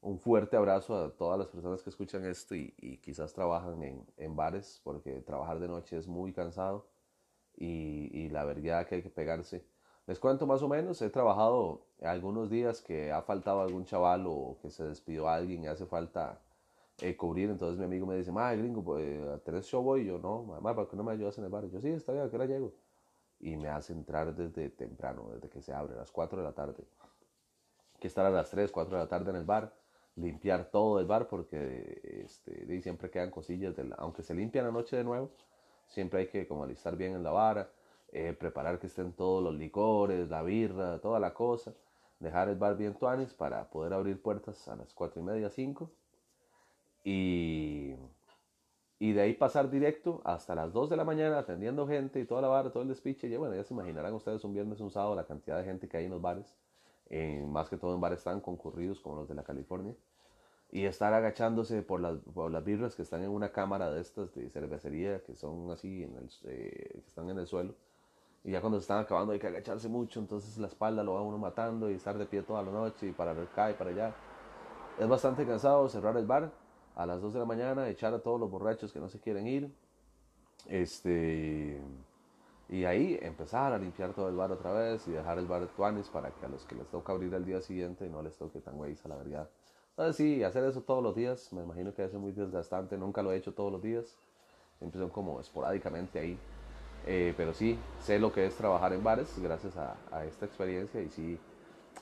un, 0.00 0.18
fuerte 0.20 0.56
abrazo 0.56 0.96
a 0.96 1.10
todas 1.10 1.40
las 1.40 1.48
personas 1.48 1.82
que 1.82 1.90
escuchan 1.90 2.24
esto 2.24 2.54
y, 2.54 2.72
y 2.78 2.98
quizás 2.98 3.32
trabajan 3.32 3.82
en, 3.82 4.06
en, 4.16 4.36
bares, 4.36 4.80
porque 4.84 5.20
trabajar 5.22 5.58
de 5.58 5.66
noche 5.66 5.96
es 5.96 6.06
muy 6.06 6.32
cansado 6.32 6.86
y, 7.56 8.28
la 8.30 8.44
verdad 8.44 8.86
que 8.86 8.96
hay 8.96 9.02
que 9.02 9.10
pegarse. 9.10 9.64
Les 10.06 10.18
cuento 10.18 10.46
más 10.46 10.62
o 10.62 10.68
menos, 10.68 11.00
he 11.00 11.10
trabajado 11.10 11.86
algunos 12.02 12.50
días 12.50 12.82
que 12.82 13.10
ha 13.10 13.22
faltado 13.22 13.62
algún 13.62 13.84
chaval 13.84 14.24
o 14.26 14.58
que 14.60 14.70
se 14.70 14.84
despidió 14.84 15.28
alguien 15.28 15.64
y 15.64 15.66
hace 15.66 15.86
falta 15.86 16.40
eh, 17.00 17.16
cubrir. 17.16 17.50
Entonces 17.50 17.78
mi 17.78 17.84
amigo 17.84 18.06
me 18.06 18.16
dice, 18.16 18.30
madre 18.30 18.58
gringo, 18.58 18.82
pues, 18.84 19.42
¿tenés 19.44 19.66
show 19.66 19.86
hoy? 19.88 20.02
Y 20.02 20.06
yo, 20.06 20.18
no, 20.18 20.42
mamá, 20.42 20.74
¿por 20.74 20.88
qué 20.88 20.96
no 20.96 21.04
me 21.04 21.12
ayudas 21.12 21.38
en 21.38 21.44
el 21.44 21.50
bar? 21.50 21.64
yo, 21.70 21.80
sí, 21.80 21.88
está 21.88 22.12
bien, 22.12 22.24
¿a 22.24 22.30
qué 22.30 22.36
hora 22.36 22.46
llego? 22.46 22.74
Y 23.40 23.56
me 23.56 23.68
hace 23.68 23.92
entrar 23.92 24.34
desde 24.34 24.70
temprano, 24.70 25.30
desde 25.32 25.48
que 25.48 25.62
se 25.62 25.72
abre, 25.72 25.94
a 25.94 25.98
las 25.98 26.10
4 26.10 26.38
de 26.38 26.44
la 26.44 26.52
tarde. 26.52 26.84
Que 27.98 28.08
estar 28.08 28.26
a 28.26 28.30
las 28.30 28.50
3, 28.50 28.70
4 28.70 28.96
de 28.96 29.02
la 29.02 29.08
tarde 29.08 29.30
en 29.30 29.36
el 29.36 29.44
bar, 29.44 29.74
limpiar 30.16 30.66
todo 30.70 31.00
el 31.00 31.06
bar, 31.06 31.28
porque 31.28 32.22
este, 32.24 32.80
siempre 32.82 33.10
quedan 33.10 33.30
cosillas, 33.30 33.74
de 33.74 33.90
aunque 33.96 34.22
se 34.22 34.34
limpian 34.34 34.66
anoche 34.66 34.96
de 34.96 35.04
nuevo, 35.04 35.30
siempre 35.88 36.20
hay 36.20 36.28
que 36.28 36.46
como 36.46 36.64
alistar 36.64 36.96
bien 36.96 37.14
en 37.14 37.22
la 37.22 37.30
vara, 37.30 37.70
eh, 38.12 38.32
preparar 38.32 38.78
que 38.78 38.86
estén 38.86 39.12
todos 39.12 39.42
los 39.42 39.54
licores, 39.54 40.28
la 40.28 40.42
birra, 40.42 41.00
toda 41.00 41.18
la 41.20 41.34
cosa, 41.34 41.74
dejar 42.20 42.48
el 42.48 42.56
bar 42.56 42.76
bien 42.76 42.94
tuanis 42.94 43.34
para 43.34 43.68
poder 43.70 43.92
abrir 43.92 44.20
puertas 44.22 44.68
a 44.68 44.76
las 44.76 44.94
4 44.94 45.20
y 45.20 45.24
media, 45.24 45.50
5 45.50 45.90
y, 47.04 47.94
y 48.98 49.12
de 49.12 49.20
ahí 49.20 49.34
pasar 49.34 49.70
directo 49.70 50.22
hasta 50.24 50.54
las 50.54 50.72
2 50.72 50.90
de 50.90 50.96
la 50.96 51.04
mañana 51.04 51.38
atendiendo 51.38 51.86
gente 51.86 52.20
y 52.20 52.24
toda 52.24 52.40
la 52.40 52.48
barra, 52.48 52.70
todo 52.70 52.82
el 52.82 52.88
despiche. 52.88 53.26
Y 53.28 53.36
bueno, 53.36 53.54
ya 53.54 53.64
se 53.64 53.74
imaginarán 53.74 54.14
ustedes 54.14 54.44
un 54.44 54.54
viernes, 54.54 54.80
un 54.80 54.90
sábado, 54.90 55.14
la 55.14 55.26
cantidad 55.26 55.58
de 55.58 55.64
gente 55.64 55.88
que 55.88 55.96
hay 55.98 56.04
en 56.06 56.12
los 56.12 56.22
bares, 56.22 56.56
más 57.46 57.68
que 57.68 57.76
todo 57.76 57.94
en 57.94 58.00
bares 58.00 58.22
tan 58.24 58.40
concurridos 58.40 59.00
como 59.00 59.16
los 59.16 59.28
de 59.28 59.34
la 59.34 59.44
California. 59.44 59.94
Y 60.74 60.86
estar 60.86 61.14
agachándose 61.14 61.82
por 61.82 62.00
las, 62.00 62.18
por 62.34 62.50
las 62.50 62.64
birras 62.64 62.96
que 62.96 63.02
están 63.02 63.22
en 63.22 63.30
una 63.30 63.52
cámara 63.52 63.92
de 63.92 64.00
estas 64.00 64.34
de 64.34 64.50
cervecería, 64.50 65.22
que 65.22 65.36
son 65.36 65.70
así, 65.70 66.02
en 66.02 66.16
el, 66.16 66.28
eh, 66.46 66.90
que 66.92 67.08
están 67.08 67.30
en 67.30 67.38
el 67.38 67.46
suelo. 67.46 67.74
Y 68.42 68.50
ya 68.50 68.60
cuando 68.60 68.80
se 68.80 68.82
están 68.82 68.98
acabando 68.98 69.32
hay 69.32 69.38
que 69.38 69.46
agacharse 69.46 69.88
mucho, 69.88 70.18
entonces 70.18 70.58
la 70.58 70.66
espalda 70.66 71.04
lo 71.04 71.14
va 71.14 71.22
uno 71.22 71.38
matando 71.38 71.88
y 71.88 71.94
estar 71.94 72.18
de 72.18 72.26
pie 72.26 72.42
toda 72.42 72.60
la 72.64 72.72
noche 72.72 73.06
y 73.06 73.12
para 73.12 73.30
acá 73.30 73.70
y 73.70 73.74
para 73.74 73.90
allá. 73.90 74.16
Es 74.98 75.08
bastante 75.08 75.46
cansado 75.46 75.88
cerrar 75.88 76.16
el 76.16 76.26
bar 76.26 76.50
a 76.96 77.06
las 77.06 77.22
2 77.22 77.34
de 77.34 77.38
la 77.38 77.44
mañana, 77.44 77.88
echar 77.88 78.12
a 78.12 78.18
todos 78.18 78.40
los 78.40 78.50
borrachos 78.50 78.92
que 78.92 78.98
no 78.98 79.08
se 79.08 79.20
quieren 79.20 79.46
ir. 79.46 79.72
Este, 80.66 81.80
y 82.68 82.84
ahí 82.84 83.16
empezar 83.22 83.72
a 83.72 83.78
limpiar 83.78 84.12
todo 84.12 84.28
el 84.28 84.34
bar 84.34 84.50
otra 84.50 84.72
vez 84.72 85.06
y 85.06 85.12
dejar 85.12 85.38
el 85.38 85.46
bar 85.46 85.60
de 85.60 85.68
tuanis 85.68 86.08
para 86.08 86.32
que 86.32 86.46
a 86.46 86.48
los 86.48 86.64
que 86.64 86.74
les 86.74 86.88
toca 86.88 87.12
abrir 87.12 87.32
el 87.32 87.44
día 87.44 87.60
siguiente 87.60 88.08
no 88.08 88.22
les 88.22 88.36
toque 88.36 88.60
tan 88.60 88.76
güeyes 88.76 89.04
a 89.04 89.08
la 89.08 89.16
verdad. 89.16 89.48
Entonces 89.96 90.16
sí, 90.16 90.42
hacer 90.42 90.64
eso 90.64 90.82
todos 90.82 91.02
los 91.02 91.14
días, 91.14 91.52
me 91.52 91.62
imagino 91.62 91.94
que 91.94 92.04
es 92.04 92.12
muy 92.14 92.32
desgastante, 92.32 92.98
nunca 92.98 93.22
lo 93.22 93.32
he 93.32 93.36
hecho 93.36 93.54
todos 93.54 93.70
los 93.70 93.82
días, 93.82 94.16
siempre 94.78 95.00
son 95.00 95.10
como 95.10 95.40
esporádicamente 95.40 96.18
ahí. 96.18 96.38
Eh, 97.06 97.34
pero 97.36 97.52
sí, 97.52 97.78
sé 98.00 98.18
lo 98.18 98.32
que 98.32 98.46
es 98.46 98.54
trabajar 98.56 98.92
en 98.92 99.04
bares 99.04 99.38
gracias 99.40 99.76
a, 99.76 99.96
a, 100.10 100.24
esta 100.24 100.46
experiencia 100.46 101.00
y 101.02 101.10
sí, 101.10 101.38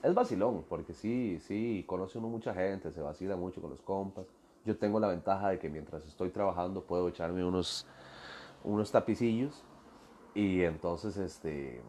es 0.03 0.15
vacilón, 0.15 0.65
porque 0.69 0.95
sí, 0.95 1.39
sí, 1.41 1.85
conoce 1.87 2.19
uno 2.19 2.29
mucha 2.29 2.55
gente, 2.55 2.93
se 2.93 3.03
vacila 3.03 3.37
mucho 3.37 3.61
con 3.61 3.71
los 3.71 3.83
compas 3.83 4.27
yo 4.65 4.77
tengo 4.77 5.01
la 5.01 5.09
ventaja 5.09 5.51
de 5.51 5.59
que 5.59 5.69
mientras 5.69 6.07
estoy 6.07 6.31
trabajando 6.31 6.83
puedo 6.83 7.09
echarme 7.09 7.45
unos, 7.45 7.87
unos 8.63 8.91
tapicillos 8.91 9.63
y 10.35 10.63
entonces 10.63 11.17
este, 11.17 11.83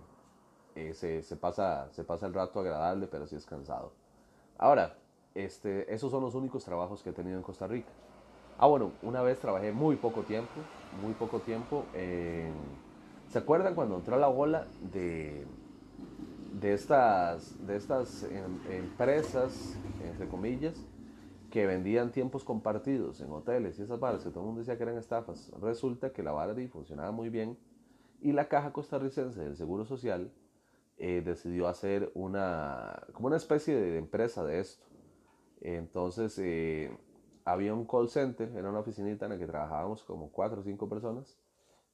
eh, 0.76 0.94
se, 0.94 1.22
se, 1.22 1.36
pasa, 1.36 1.89
se 1.92 2.04
pasa 2.04 2.26
el 2.26 2.34
rato 2.34 2.60
agradable, 2.60 3.08
pero 3.08 3.28
sí 3.28 3.36
es 3.36 3.46
cansado. 3.46 3.94
Ahora, 4.58 4.96
este, 5.36 5.93
esos 5.93 6.12
son 6.12 6.22
los 6.22 6.36
únicos 6.36 6.63
trabajos 6.63 7.04
que 7.04 7.10
he 7.10 7.13
tenido 7.13 7.38
en 7.38 7.43
Costa 7.43 7.67
Rica. 7.67 7.91
Ah, 8.58 8.67
bueno, 8.67 8.91
una 9.02 9.22
vez 9.22 9.39
trabajé 9.39 9.72
muy 9.72 9.96
poco 9.96 10.22
tiempo, 10.22 10.52
muy 11.02 11.13
poco 11.13 11.39
tiempo. 11.39 11.86
¿Se 13.30 13.39
acuerdan 13.39 13.74
cuando 13.74 13.96
entró 13.96 14.17
la 14.19 14.28
bola 14.28 14.67
de, 14.91 15.46
de 16.60 16.74
estas, 16.74 17.65
de 17.65 17.76
estas 17.76 18.24
em, 18.24 18.60
empresas, 18.72 19.76
entre 20.04 20.28
comillas, 20.28 20.76
que 21.50 21.65
vendían 21.65 22.12
tiempos 22.12 22.43
compartidos 22.43 23.22
en 23.22 23.32
hoteles 23.32 23.78
y 23.78 23.84
esas 23.84 24.00
varas 24.00 24.24
que 24.24 24.30
todo 24.30 24.41
el 24.41 24.46
mundo 24.46 24.60
decía 24.60 24.78
que 24.78 24.84
eran 24.84 24.98
estafas, 24.98 25.52
resulta 25.62 26.12
que 26.12 26.24
la 26.24 26.32
vara 26.32 26.56
funcionaba 26.67 27.12
muy 27.12 27.30
bien 27.30 27.58
y 28.22 28.32
la 28.32 28.48
Caja 28.48 28.72
Costarricense 28.72 29.39
del 29.39 29.56
Seguro 29.56 29.86
Social 29.86 30.32
eh, 30.98 31.22
decidió 31.26 31.67
hacer 31.67 32.12
una, 32.13 33.04
como 33.13 33.28
una 33.28 33.38
especie 33.38 33.76
de 33.76 33.98
empresa 33.98 34.43
de 34.43 34.60
esto. 34.60 34.86
Entonces 35.63 36.38
eh, 36.39 36.95
había 37.45 37.73
un 37.73 37.86
call 37.86 38.10
center, 38.10 38.49
era 38.56 38.69
una 38.69 38.80
oficinita 38.80 39.26
en 39.26 39.32
la 39.32 39.38
que 39.38 39.47
trabajábamos 39.47 40.04
como 40.04 40.32
cuatro 40.32 40.62
o 40.62 40.63
cinco 40.63 40.88
personas 40.88 41.38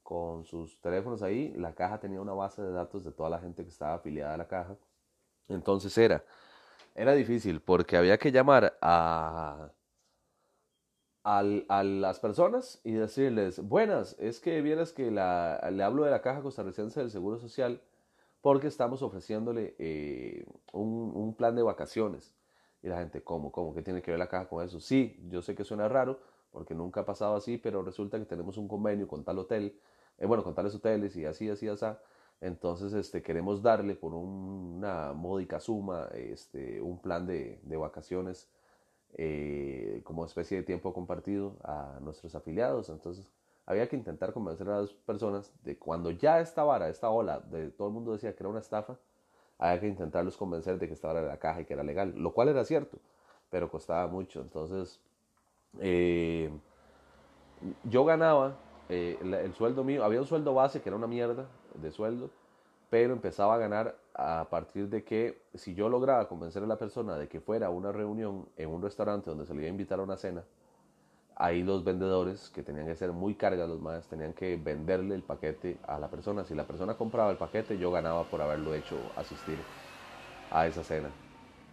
con 0.02 0.44
sus 0.44 0.80
teléfonos 0.80 1.22
ahí. 1.22 1.54
La 1.56 1.74
caja 1.74 1.98
tenía 2.00 2.20
una 2.20 2.32
base 2.34 2.62
de 2.62 2.72
datos 2.72 3.04
de 3.04 3.12
toda 3.12 3.30
la 3.30 3.38
gente 3.38 3.62
que 3.62 3.70
estaba 3.70 3.94
afiliada 3.94 4.34
a 4.34 4.38
la 4.38 4.48
caja. 4.48 4.76
Entonces 5.48 5.96
era 5.96 6.22
era 6.94 7.12
difícil 7.14 7.60
porque 7.60 7.96
había 7.96 8.18
que 8.18 8.32
llamar 8.32 8.76
a, 8.80 9.70
a, 11.24 11.82
las 11.82 12.20
personas 12.20 12.80
y 12.84 12.92
decirles, 12.92 13.60
buenas, 13.60 14.16
es 14.18 14.40
que 14.40 14.60
vienes 14.62 14.92
que 14.92 15.10
la, 15.10 15.68
le 15.72 15.82
hablo 15.82 16.04
de 16.04 16.10
la 16.10 16.22
Caja 16.22 16.42
Costarricense 16.42 17.00
del 17.00 17.10
Seguro 17.10 17.38
Social 17.38 17.80
porque 18.40 18.66
estamos 18.66 19.02
ofreciéndole 19.02 19.74
eh, 19.78 20.46
un, 20.72 21.12
un, 21.14 21.34
plan 21.34 21.54
de 21.54 21.62
vacaciones. 21.62 22.34
Y 22.82 22.88
la 22.88 22.98
gente, 22.98 23.22
¿cómo? 23.22 23.52
¿Cómo? 23.52 23.74
¿Qué 23.74 23.82
tiene 23.82 24.02
que 24.02 24.10
ver 24.10 24.18
la 24.18 24.28
caja 24.28 24.48
con 24.48 24.64
eso? 24.64 24.80
Sí, 24.80 25.20
yo 25.28 25.42
sé 25.42 25.54
que 25.54 25.64
suena 25.64 25.88
raro 25.88 26.18
porque 26.50 26.74
nunca 26.74 27.00
ha 27.02 27.04
pasado 27.06 27.36
así, 27.36 27.58
pero 27.58 27.82
resulta 27.82 28.18
que 28.18 28.24
tenemos 28.24 28.56
un 28.56 28.68
convenio 28.68 29.06
con 29.06 29.24
tal 29.24 29.38
hotel, 29.38 29.78
eh, 30.18 30.26
bueno, 30.26 30.42
con 30.42 30.54
tales 30.54 30.74
hoteles 30.74 31.16
y 31.16 31.24
así, 31.24 31.48
así, 31.48 31.68
así. 31.68 31.86
Entonces, 32.40 32.92
este, 32.94 33.22
queremos 33.22 33.62
darle 33.62 33.94
por 33.94 34.14
una 34.14 35.12
módica 35.12 35.60
suma 35.60 36.08
este, 36.14 36.80
un 36.80 36.98
plan 37.00 37.26
de, 37.26 37.60
de 37.62 37.76
vacaciones 37.76 38.48
eh, 39.14 40.00
como 40.04 40.24
especie 40.24 40.58
de 40.58 40.62
tiempo 40.62 40.92
compartido 40.92 41.56
a 41.62 41.98
nuestros 42.00 42.34
afiliados. 42.34 42.88
Entonces, 42.88 43.30
había 43.66 43.88
que 43.88 43.96
intentar 43.96 44.32
convencer 44.32 44.68
a 44.68 44.80
las 44.80 44.92
personas 44.92 45.52
de 45.62 45.78
cuando 45.78 46.10
ya 46.10 46.40
esta 46.40 46.64
vara, 46.64 46.88
esta 46.88 47.10
ola, 47.10 47.40
de 47.40 47.70
todo 47.70 47.88
el 47.88 47.94
mundo 47.94 48.12
decía 48.12 48.34
que 48.34 48.42
era 48.42 48.48
una 48.48 48.60
estafa, 48.60 48.98
había 49.60 49.80
que 49.80 49.88
intentarlos 49.88 50.36
convencer 50.36 50.78
de 50.78 50.88
que 50.88 50.94
estaba 50.94 51.20
en 51.20 51.28
la 51.28 51.36
caja 51.36 51.60
y 51.60 51.64
que 51.66 51.74
era 51.74 51.84
legal, 51.84 52.14
lo 52.16 52.32
cual 52.32 52.48
era 52.48 52.64
cierto, 52.64 52.98
pero 53.50 53.70
costaba 53.70 54.06
mucho. 54.06 54.40
Entonces, 54.40 54.98
eh, 55.78 56.50
yo 57.84 58.04
ganaba 58.06 58.56
eh, 58.88 59.18
el 59.20 59.52
sueldo 59.54 59.84
mío, 59.84 60.02
había 60.02 60.20
un 60.20 60.26
sueldo 60.26 60.54
base 60.54 60.80
que 60.80 60.88
era 60.88 60.96
una 60.96 61.06
mierda, 61.06 61.46
de 61.74 61.90
sueldo, 61.92 62.30
pero 62.88 63.12
empezaba 63.12 63.54
a 63.54 63.58
ganar 63.58 63.96
a 64.14 64.48
partir 64.50 64.88
de 64.88 65.04
que 65.04 65.42
si 65.54 65.74
yo 65.74 65.88
lograba 65.88 66.26
convencer 66.26 66.62
a 66.62 66.66
la 66.66 66.76
persona 66.76 67.16
de 67.16 67.28
que 67.28 67.40
fuera 67.40 67.68
a 67.68 67.70
una 67.70 67.92
reunión 67.92 68.48
en 68.56 68.70
un 68.70 68.82
restaurante 68.82 69.30
donde 69.30 69.46
se 69.46 69.52
le 69.54 69.60
iba 69.60 69.66
a 69.66 69.70
invitar 69.70 70.00
a 70.00 70.02
una 70.02 70.16
cena, 70.16 70.42
ahí 71.40 71.62
los 71.62 71.84
vendedores, 71.84 72.50
que 72.50 72.62
tenían 72.62 72.86
que 72.86 72.96
ser 72.96 73.12
muy 73.12 73.34
cargas 73.34 73.68
los 73.68 73.80
más, 73.80 74.08
tenían 74.08 74.34
que 74.34 74.56
venderle 74.56 75.14
el 75.14 75.22
paquete 75.22 75.78
a 75.86 75.98
la 75.98 76.10
persona. 76.10 76.44
Si 76.44 76.54
la 76.54 76.66
persona 76.66 76.96
compraba 76.96 77.30
el 77.30 77.38
paquete, 77.38 77.78
yo 77.78 77.90
ganaba 77.90 78.24
por 78.30 78.42
haberlo 78.42 78.74
hecho 78.74 78.96
asistir 79.16 79.58
a 80.50 80.66
esa 80.66 80.84
cena. 80.84 81.08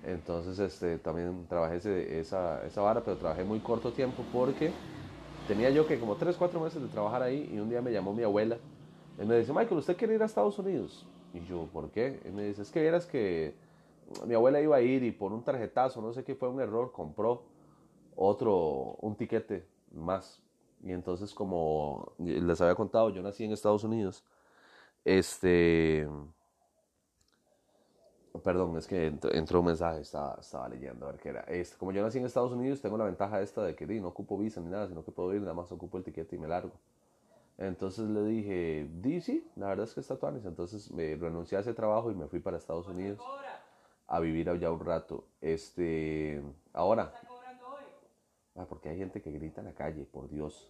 Entonces 0.03 0.60
este, 0.60 0.99
también 0.99 1.47
trabajé 1.47 1.77
esa, 2.19 2.65
esa 2.65 2.82
vara, 2.82 3.03
pero 3.03 3.17
trabajé 3.17 3.43
muy 3.43 3.60
corto 3.62 3.93
tiempo 3.93 4.23
porque 4.32 4.71
tenía 5.47 5.69
yo 5.71 5.88
que 5.88 5.99
como 5.99 6.15
3, 6.17 6.38
4 6.38 6.60
meses 6.62 6.82
de 6.82 6.88
trabajar 6.89 7.23
ahí 7.23 7.49
y 7.53 7.60
un 7.60 7.69
día 7.69 7.82
me 7.82 7.91
llamó 7.91 8.13
mi 8.13 8.23
abuela 8.23 8.58
él 9.17 9.25
me 9.27 9.38
dice, 9.39 9.51
Michael, 9.53 9.80
¿usted 9.80 9.97
quiere 9.97 10.15
ir 10.15 10.21
a 10.21 10.25
Estados 10.25 10.60
Unidos? 10.60 11.12
Y 11.34 11.41
yo, 11.45 11.67
¿por 11.73 11.91
qué? 11.91 12.21
Él 12.23 12.34
me 12.34 12.43
dice, 12.43 12.62
es 12.62 12.71
que 12.71 12.82
vieras 12.82 13.08
que 13.08 13.60
mi 14.25 14.36
abuela 14.36 14.62
iba 14.62 14.75
a 14.77 14.82
ir 14.82 15.03
y 15.03 15.12
por 15.12 15.34
un 15.34 15.43
tarjetazo, 15.43 16.01
no 16.01 16.13
sé 16.13 16.23
qué 16.23 16.36
fue 16.36 16.49
un 16.49 16.62
error, 16.62 16.91
compró 16.91 17.57
otro, 18.17 18.97
un 19.01 19.15
tiquete 19.15 19.65
más. 19.93 20.41
Y 20.84 20.91
entonces, 20.91 21.34
como 21.34 22.13
les 22.19 22.60
había 22.62 22.75
contado, 22.75 23.10
yo 23.10 23.21
nací 23.21 23.45
en 23.45 23.51
Estados 23.51 23.84
Unidos. 23.84 24.23
Este. 25.06 26.08
Perdón, 28.43 28.77
es 28.77 28.86
que 28.86 29.08
entró, 29.08 29.62
un 29.62 29.65
mensaje, 29.65 30.01
estaba, 30.01 30.38
estaba, 30.39 30.69
leyendo 30.69 31.08
a 31.08 31.12
ver 31.12 31.19
qué 31.19 31.30
era. 31.30 31.41
Este, 31.41 31.75
como 31.77 31.91
yo 31.91 32.03
nací 32.03 32.19
en 32.19 32.25
Estados 32.25 32.51
Unidos, 32.51 32.82
tengo 32.82 32.97
la 32.97 33.06
ventaja 33.06 33.41
esta 33.41 33.63
de 33.63 33.75
que 33.75 33.88
di, 33.88 33.99
no 33.99 34.10
ocupo 34.10 34.38
visa 34.38 34.62
ni 34.62 34.69
nada, 34.69 34.88
sino 34.88 35.03
que 35.03 35.12
puedo 35.12 35.34
ir, 35.34 35.41
nada 35.41 35.56
más 35.56 35.71
ocupo 35.71 35.97
el 35.97 36.03
tiquete 36.03 36.36
y 36.36 36.39
me 36.39 36.47
largo. 36.47 36.73
Entonces 37.58 38.08
le 38.08 38.23
dije, 38.25 38.88
di, 39.01 39.21
sí, 39.21 39.49
la 39.56 39.69
verdad 39.69 39.86
es 39.86 39.93
que 39.95 40.01
está 40.01 40.17
tuanis. 40.17 40.45
Entonces 40.45 40.91
me 40.91 41.15
renuncié 41.15 41.58
a 41.58 41.62
ese 41.62 41.73
trabajo 41.73 42.12
y 42.12 42.15
me 42.15 42.27
fui 42.27 42.39
para 42.39 42.58
Estados 42.58 42.88
Unidos 42.88 43.19
a 44.08 44.19
vivir 44.19 44.49
allá 44.49 44.71
un 44.71 44.80
rato. 44.80 45.23
Este, 45.41 46.41
ahora, 46.73 47.12
ah, 48.58 48.65
porque 48.67 48.89
hay 48.89 48.98
gente 48.98 49.22
que 49.22 49.32
grita 49.32 49.62
en 49.62 49.67
la 49.67 49.74
calle, 49.74 50.06
por 50.06 50.30
Dios. 50.30 50.70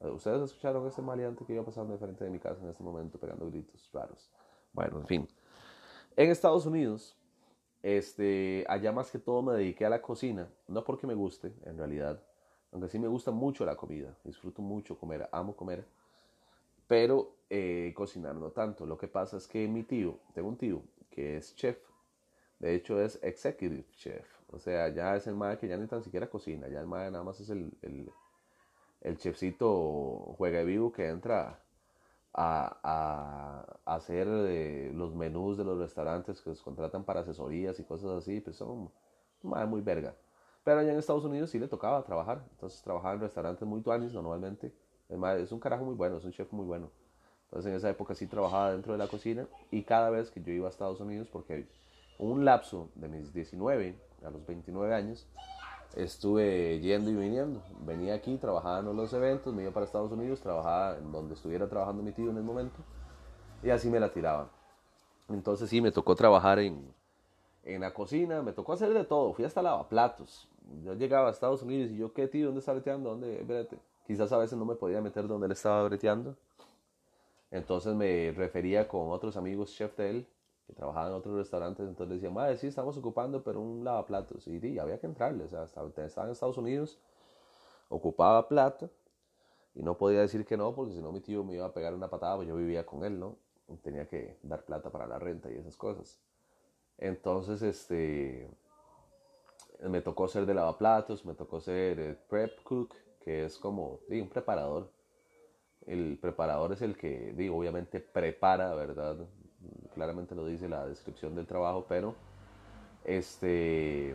Eh, 0.00 0.08
¿Ustedes 0.08 0.42
escucharon 0.42 0.86
ese 0.86 1.02
maleante 1.02 1.44
que 1.44 1.54
iba 1.54 1.64
pasando 1.64 1.92
de 1.92 1.98
frente 1.98 2.24
de 2.24 2.30
mi 2.30 2.38
casa 2.38 2.62
en 2.62 2.70
este 2.70 2.82
momento 2.82 3.18
pegando 3.18 3.46
gritos 3.46 3.90
raros? 3.92 4.30
Bueno, 4.72 4.98
en 5.00 5.06
fin. 5.06 5.28
En 6.16 6.30
Estados 6.30 6.66
Unidos, 6.66 7.16
este, 7.82 8.64
allá 8.68 8.92
más 8.92 9.10
que 9.10 9.18
todo 9.18 9.42
me 9.42 9.54
dediqué 9.54 9.86
a 9.86 9.90
la 9.90 10.02
cocina, 10.02 10.48
no 10.66 10.84
porque 10.84 11.06
me 11.06 11.14
guste, 11.14 11.52
en 11.64 11.78
realidad, 11.78 12.22
aunque 12.72 12.88
sí 12.88 12.98
me 12.98 13.08
gusta 13.08 13.30
mucho 13.30 13.64
la 13.64 13.76
comida, 13.76 14.16
disfruto 14.24 14.62
mucho 14.62 14.98
comer, 14.98 15.28
amo 15.32 15.56
comer, 15.56 15.86
pero 16.86 17.36
eh, 17.50 17.92
cocinar 17.94 18.34
no 18.34 18.50
tanto. 18.50 18.84
Lo 18.86 18.98
que 18.98 19.08
pasa 19.08 19.36
es 19.36 19.46
que 19.46 19.66
mi 19.68 19.84
tío, 19.84 20.18
tengo 20.34 20.48
un 20.48 20.56
tío 20.56 20.82
que 21.10 21.36
es 21.36 21.54
chef, 21.54 21.78
de 22.58 22.74
hecho 22.74 23.00
es 23.00 23.18
executive 23.22 23.84
chef, 23.92 24.26
o 24.50 24.58
sea, 24.58 24.88
ya 24.88 25.16
es 25.16 25.26
el 25.26 25.34
madre 25.34 25.58
que 25.58 25.68
ya 25.68 25.76
ni 25.76 25.86
tan 25.86 26.02
siquiera 26.02 26.28
cocina, 26.28 26.68
ya 26.68 26.80
el 26.80 26.86
madre 26.86 27.10
nada 27.10 27.24
más 27.24 27.40
es 27.40 27.50
el, 27.50 27.72
el, 27.82 28.10
el 29.02 29.18
chefcito 29.18 30.34
juega 30.36 30.62
vivo 30.62 30.92
que 30.92 31.08
entra 31.08 31.60
a, 32.34 32.78
a, 32.82 33.94
hacer 33.94 34.26
eh, 34.28 34.92
los 34.94 35.14
menús 35.14 35.56
de 35.56 35.64
los 35.64 35.78
restaurantes 35.78 36.40
que 36.40 36.50
los 36.50 36.62
contratan 36.62 37.04
para 37.04 37.20
asesorías 37.20 37.78
y 37.80 37.84
cosas 37.84 38.10
así, 38.10 38.40
pues 38.40 38.56
son 38.56 38.90
madre 39.42 39.66
muy 39.66 39.80
verga. 39.80 40.14
Pero 40.64 40.80
allá 40.80 40.92
en 40.92 40.98
Estados 40.98 41.24
Unidos 41.24 41.50
sí 41.50 41.58
le 41.58 41.68
tocaba 41.68 42.02
trabajar, 42.04 42.44
entonces 42.52 42.82
trabajaba 42.82 43.14
en 43.14 43.20
restaurantes 43.20 43.66
muy 43.66 43.80
tuanis 43.80 44.12
normalmente 44.12 44.72
es 45.08 45.52
un 45.52 45.60
carajo 45.60 45.84
muy 45.84 45.94
bueno, 45.94 46.18
es 46.18 46.24
un 46.24 46.32
chef 46.32 46.52
muy 46.52 46.66
bueno. 46.66 46.90
Entonces 47.44 47.70
en 47.70 47.76
esa 47.76 47.88
época 47.88 48.14
sí 48.14 48.26
trabajaba 48.26 48.72
dentro 48.72 48.92
de 48.92 48.98
la 48.98 49.08
cocina 49.08 49.46
y 49.70 49.82
cada 49.82 50.10
vez 50.10 50.30
que 50.30 50.42
yo 50.42 50.52
iba 50.52 50.66
a 50.66 50.70
Estados 50.70 51.00
Unidos, 51.00 51.28
porque 51.32 51.66
un 52.18 52.44
lapso 52.44 52.90
de 52.94 53.08
mis 53.08 53.32
19 53.32 53.94
a 54.24 54.30
los 54.30 54.44
29 54.46 54.94
años, 54.94 55.26
estuve 55.94 56.80
yendo 56.80 57.10
y 57.10 57.14
viniendo. 57.14 57.62
Venía 57.80 58.14
aquí, 58.14 58.36
trabajaba 58.36 58.80
en 58.80 58.96
los 58.96 59.12
eventos, 59.12 59.54
me 59.54 59.62
iba 59.62 59.72
para 59.72 59.86
Estados 59.86 60.12
Unidos, 60.12 60.40
trabajaba 60.40 60.96
en 60.98 61.10
donde 61.12 61.34
estuviera 61.34 61.68
trabajando 61.68 62.02
mi 62.02 62.12
tío 62.12 62.30
en 62.30 62.36
el 62.36 62.42
momento 62.42 62.78
y 63.62 63.70
así 63.70 63.88
me 63.88 64.00
la 64.00 64.12
tiraba. 64.12 64.50
Entonces 65.28 65.68
sí, 65.68 65.80
me 65.80 65.92
tocó 65.92 66.14
trabajar 66.14 66.58
en, 66.58 66.92
en 67.64 67.80
la 67.80 67.92
cocina, 67.92 68.42
me 68.42 68.52
tocó 68.52 68.72
hacer 68.72 68.92
de 68.94 69.04
todo, 69.04 69.32
fui 69.32 69.44
hasta 69.44 69.62
lavaplatos. 69.62 70.48
Yo 70.84 70.94
llegaba 70.94 71.28
a 71.28 71.30
Estados 71.30 71.62
Unidos 71.62 71.90
y 71.90 71.96
yo, 71.96 72.12
¿qué 72.12 72.28
tío? 72.28 72.46
¿Dónde 72.46 72.60
está 72.60 72.72
breteando? 72.72 73.10
¿Dónde? 73.10 73.40
Espérate. 73.40 73.78
Quizás 74.06 74.32
a 74.32 74.38
veces 74.38 74.58
no 74.58 74.64
me 74.64 74.74
podía 74.74 75.00
meter 75.00 75.26
donde 75.26 75.46
él 75.46 75.52
estaba 75.52 75.82
breteando. 75.84 76.34
Entonces 77.50 77.94
me 77.94 78.32
refería 78.32 78.88
con 78.88 79.10
otros 79.10 79.36
amigos 79.36 79.74
chef 79.74 79.96
de 79.96 80.10
él, 80.10 80.26
que 80.68 80.74
trabajaban 80.74 81.10
en 81.10 81.14
otros 81.14 81.34
restaurantes. 81.34 81.88
Entonces 81.88 82.08
le 82.08 82.14
decía, 82.16 82.30
madre, 82.30 82.58
sí, 82.58 82.66
estamos 82.66 82.96
ocupando, 82.98 83.42
pero 83.42 83.60
un 83.60 83.82
lavaplatos. 83.82 84.46
Y 84.46 84.60
sí, 84.60 84.78
había 84.78 85.00
que 85.00 85.06
entrarle. 85.06 85.44
O 85.44 85.48
sea, 85.48 85.64
estaba 85.64 85.90
en 85.96 86.30
Estados 86.30 86.58
Unidos, 86.58 87.00
ocupaba 87.88 88.46
plata. 88.46 88.90
Y 89.74 89.82
no 89.82 89.96
podía 89.96 90.20
decir 90.20 90.44
que 90.44 90.56
no, 90.56 90.74
porque 90.74 90.92
si 90.92 91.00
no 91.00 91.10
mi 91.10 91.20
tío 91.20 91.42
me 91.42 91.54
iba 91.54 91.64
a 91.66 91.72
pegar 91.72 91.94
una 91.94 92.10
patada, 92.10 92.36
pues 92.36 92.48
yo 92.48 92.56
vivía 92.56 92.84
con 92.84 93.04
él, 93.04 93.18
¿no? 93.18 93.36
tenía 93.82 94.08
que 94.08 94.38
dar 94.42 94.64
plata 94.64 94.90
para 94.90 95.06
la 95.06 95.18
renta 95.18 95.50
y 95.50 95.56
esas 95.56 95.76
cosas. 95.76 96.18
Entonces, 96.96 97.62
este, 97.62 98.50
me 99.82 100.00
tocó 100.00 100.26
ser 100.26 100.46
de 100.46 100.54
lavaplatos, 100.54 101.24
me 101.24 101.34
tocó 101.34 101.60
ser 101.60 102.18
prep 102.28 102.62
cook, 102.62 102.94
que 103.20 103.44
es 103.44 103.58
como 103.58 104.00
un 104.08 104.28
preparador. 104.28 104.90
El 105.86 106.18
preparador 106.18 106.72
es 106.72 106.82
el 106.82 106.96
que, 106.96 107.32
digo, 107.34 107.56
obviamente 107.56 108.00
prepara, 108.00 108.74
¿verdad? 108.74 109.18
Claramente 109.94 110.34
lo 110.34 110.46
dice 110.46 110.68
la 110.68 110.86
descripción 110.86 111.34
del 111.34 111.46
trabajo, 111.46 111.86
pero 111.88 112.14
este, 113.04 114.14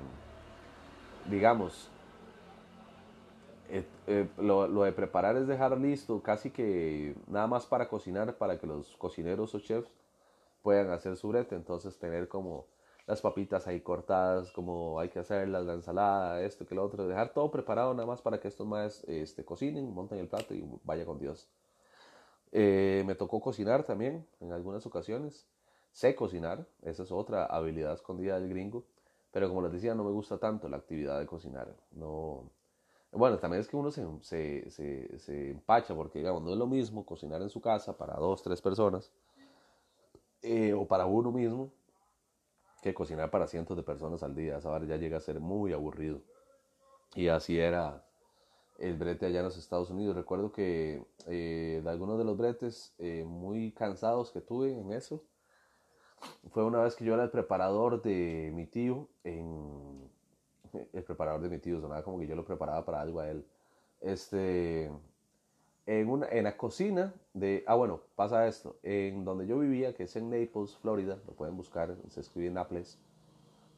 digamos, 1.30 1.90
eh, 3.70 3.86
eh, 4.08 4.28
lo, 4.38 4.84
de 4.84 4.92
preparar 4.92 5.36
es 5.36 5.48
dejar 5.48 5.78
listo 5.80 6.22
casi 6.22 6.52
que 6.52 7.16
nada 7.28 7.48
más 7.48 7.66
para 7.66 7.90
cocinar, 7.90 8.38
para 8.38 8.60
que 8.60 8.68
los 8.68 8.96
cocineros 8.98 9.56
o 9.56 9.60
chefs 9.60 9.90
puedan 10.62 10.92
hacer 10.92 11.16
su 11.18 11.30
brete. 11.30 11.56
Entonces 11.56 11.98
tener 11.98 12.28
como 12.28 12.66
las 13.08 13.22
papitas 13.22 13.68
ahí 13.68 13.82
cortadas, 13.82 14.52
como 14.52 15.00
hay 15.00 15.10
que 15.10 15.20
hacerlas, 15.20 15.66
la 15.66 15.74
ensalada, 15.74 16.42
esto 16.42 16.66
que 16.66 16.76
lo 16.76 16.84
otro, 16.84 17.08
dejar 17.08 17.34
todo 17.34 17.52
preparado 17.52 17.94
nada 17.94 18.06
más 18.06 18.22
para 18.22 18.40
que 18.40 18.48
estos 18.48 18.68
más 18.68 19.04
este, 19.06 19.44
cocinen, 19.44 19.94
monten 19.94 20.20
el 20.20 20.28
plato 20.28 20.54
y 20.54 20.64
vaya 20.84 21.06
con 21.06 21.20
Dios. 21.20 21.50
Eh, 22.56 23.04
me 23.08 23.16
tocó 23.16 23.42
cocinar 23.42 23.84
también 23.84 24.28
en 24.40 24.54
algunas 24.54 24.86
ocasiones. 24.86 25.48
Sé 25.92 26.16
cocinar, 26.16 26.68
esa 26.84 27.02
es 27.02 27.12
otra 27.12 27.46
habilidad 27.46 27.94
escondida 27.94 28.40
del 28.40 28.48
gringo, 28.48 28.86
pero 29.32 29.50
como 29.50 29.64
les 29.64 29.72
decía, 29.72 29.96
no 29.96 30.04
me 30.04 30.12
gusta 30.12 30.38
tanto 30.38 30.70
la 30.70 30.78
actividad 30.78 31.20
de 31.20 31.26
cocinar. 31.26 31.76
No, 31.92 32.52
bueno, 33.12 33.40
también 33.40 33.62
es 33.62 33.68
que 33.68 33.76
uno 33.76 33.90
se, 33.92 34.06
se, 34.70 35.20
se, 35.20 35.52
empacha 35.52 35.96
porque, 35.96 36.20
digamos, 36.20 36.44
no 36.44 36.52
es 36.52 36.58
lo 36.58 36.68
mismo 36.68 37.06
cocinar 37.06 37.42
en 37.42 37.50
su 37.50 37.60
casa 37.60 37.98
para 37.98 38.16
dos, 38.16 38.44
tres 38.44 38.62
personas 38.62 39.12
eh, 40.44 40.74
o 40.74 40.88
para 40.88 41.08
uno 41.08 41.32
mismo 41.32 41.72
que 42.84 42.94
cocinar 42.94 43.32
para 43.32 43.48
cientos 43.48 43.76
de 43.78 43.84
personas 43.84 44.22
al 44.22 44.36
día. 44.36 44.58
Esa 44.58 44.80
ya 44.86 44.98
llega 44.98 45.18
a 45.18 45.22
ser 45.22 45.40
muy 45.40 45.74
aburrido. 45.74 46.22
Y 47.16 47.30
así 47.30 47.60
era 47.60 48.06
el 48.80 48.96
brete 48.96 49.26
allá 49.26 49.40
en 49.40 49.46
los 49.46 49.58
Estados 49.58 49.90
Unidos. 49.90 50.16
Recuerdo 50.16 50.52
que 50.52 51.04
eh, 51.28 51.82
de 51.84 51.90
algunos 51.90 52.18
de 52.18 52.26
los 52.26 52.38
bretes 52.38 52.94
eh, 53.00 53.24
muy 53.26 53.72
cansados 53.72 54.32
que 54.32 54.42
tuve 54.42 54.72
en 54.72 54.92
eso, 54.92 55.24
fue 56.52 56.64
una 56.64 56.82
vez 56.82 56.96
que 56.96 57.06
yo 57.06 57.14
era 57.14 57.24
el 57.24 57.30
preparador 57.30 58.02
de 58.02 58.52
mi 58.54 58.66
tío 58.66 59.10
en... 59.24 60.12
El 60.94 61.04
preparador 61.04 61.42
de 61.42 61.50
mi 61.50 61.60
tío, 61.60 61.80
sonaba 61.80 62.02
como 62.02 62.18
que 62.18 62.26
yo 62.26 62.36
lo 62.36 62.44
preparaba 62.44 62.84
para 62.84 63.00
algo 63.00 63.20
a 63.20 63.30
él. 63.30 63.46
Este, 64.02 64.90
en, 65.86 66.10
una, 66.10 66.28
en 66.30 66.46
la 66.46 66.58
cocina 66.58 67.14
de... 67.34 67.64
Ah, 67.68 67.76
bueno, 67.76 68.02
pasa 68.16 68.48
esto. 68.48 68.78
En 68.82 69.24
donde 69.24 69.46
yo 69.46 69.60
vivía, 69.60 69.94
que 69.94 70.04
es 70.04 70.16
en 70.16 70.32
Naples, 70.32 70.76
Florida, 70.78 71.20
lo 71.28 71.34
pueden 71.34 71.56
buscar, 71.56 71.96
se 72.10 72.22
escribe 72.22 72.48
en 72.48 72.56
Naples. 72.56 73.00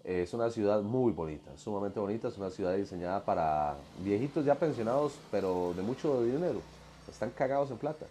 Es 0.05 0.33
una 0.35 0.51
ciudad 0.51 0.81
muy 0.83 1.11
bonita, 1.11 1.57
sumamente 1.57 1.99
bonita. 1.99 2.27
Es 2.27 2.37
una 2.37 2.51
ciudad 2.51 2.75
diseñada 2.75 3.25
para 3.25 3.75
viejitos 4.03 4.45
ya 4.45 4.55
pensionados, 4.55 5.17
pero 5.31 5.73
de 5.75 5.81
mucho 5.81 6.23
dinero. 6.23 6.61
Están 7.09 7.31
cagados 7.31 7.71
en 7.71 7.77
plata. 7.77 8.05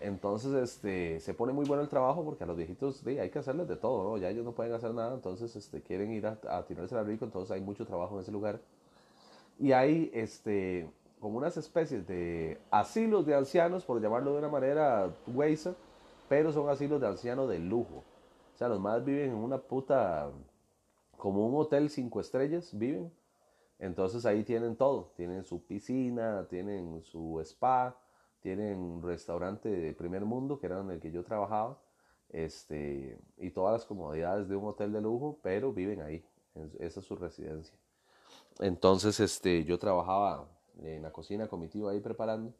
Entonces, 0.00 0.52
este, 0.54 1.20
se 1.20 1.34
pone 1.34 1.52
muy 1.52 1.66
bueno 1.66 1.82
el 1.82 1.88
trabajo 1.88 2.24
porque 2.24 2.44
a 2.44 2.46
los 2.46 2.56
viejitos 2.56 3.04
hay 3.06 3.30
que 3.30 3.38
hacerles 3.38 3.68
de 3.68 3.76
todo, 3.76 4.04
¿no? 4.04 4.16
Ya 4.18 4.28
ellos 4.28 4.44
no 4.44 4.52
pueden 4.52 4.72
hacer 4.72 4.92
nada, 4.92 5.14
entonces 5.14 5.54
este, 5.56 5.80
quieren 5.82 6.12
ir 6.12 6.26
a, 6.26 6.38
a 6.48 6.64
tirarse 6.66 6.96
al 6.96 7.06
rico, 7.06 7.24
entonces 7.24 7.50
hay 7.50 7.60
mucho 7.60 7.84
trabajo 7.84 8.14
en 8.16 8.22
ese 8.22 8.30
lugar. 8.30 8.60
Y 9.58 9.72
hay 9.72 10.10
este, 10.14 10.88
como 11.20 11.38
unas 11.38 11.56
especies 11.56 12.06
de 12.06 12.58
asilos 12.70 13.26
de 13.26 13.34
ancianos, 13.34 13.84
por 13.84 14.00
llamarlo 14.00 14.32
de 14.32 14.38
una 14.38 14.48
manera 14.48 15.10
huesa, 15.26 15.74
pero 16.28 16.52
son 16.52 16.68
asilos 16.68 17.00
de 17.00 17.08
ancianos 17.08 17.48
de 17.48 17.58
lujo. 17.58 18.04
O 18.54 18.58
sea, 18.58 18.68
los 18.68 18.80
más 18.80 19.04
viven 19.04 19.30
en 19.30 19.36
una 19.36 19.58
puta, 19.58 20.28
como 21.18 21.46
un 21.46 21.60
hotel 21.60 21.90
cinco 21.90 22.20
estrellas, 22.20 22.70
viven. 22.76 23.12
Entonces 23.78 24.24
ahí 24.24 24.42
tienen 24.44 24.76
todo, 24.76 25.12
tienen 25.16 25.44
su 25.44 25.64
piscina, 25.64 26.46
tienen 26.48 27.02
su 27.02 27.40
spa, 27.40 27.96
tienen 28.40 28.78
un 28.78 29.02
restaurante 29.02 29.68
de 29.68 29.92
primer 29.92 30.24
mundo, 30.24 30.58
que 30.58 30.66
era 30.66 30.80
en 30.80 30.90
el 30.90 31.00
que 31.00 31.12
yo 31.12 31.22
trabajaba, 31.22 31.78
este, 32.30 33.18
y 33.36 33.50
todas 33.50 33.72
las 33.74 33.84
comodidades 33.84 34.48
de 34.48 34.56
un 34.56 34.66
hotel 34.66 34.92
de 34.92 35.00
lujo, 35.00 35.38
pero 35.42 35.72
viven 35.72 36.00
ahí, 36.02 36.24
esa 36.78 37.00
es 37.00 37.06
su 37.06 37.16
residencia. 37.16 37.76
Entonces, 38.60 39.20
este, 39.20 39.64
yo 39.64 39.78
trabajaba 39.78 40.48
en 40.82 41.02
la 41.02 41.12
cocina 41.12 41.48
con 41.48 41.60
mi 41.60 41.68
tío 41.68 41.88
ahí 41.88 42.00
preparando. 42.00 42.52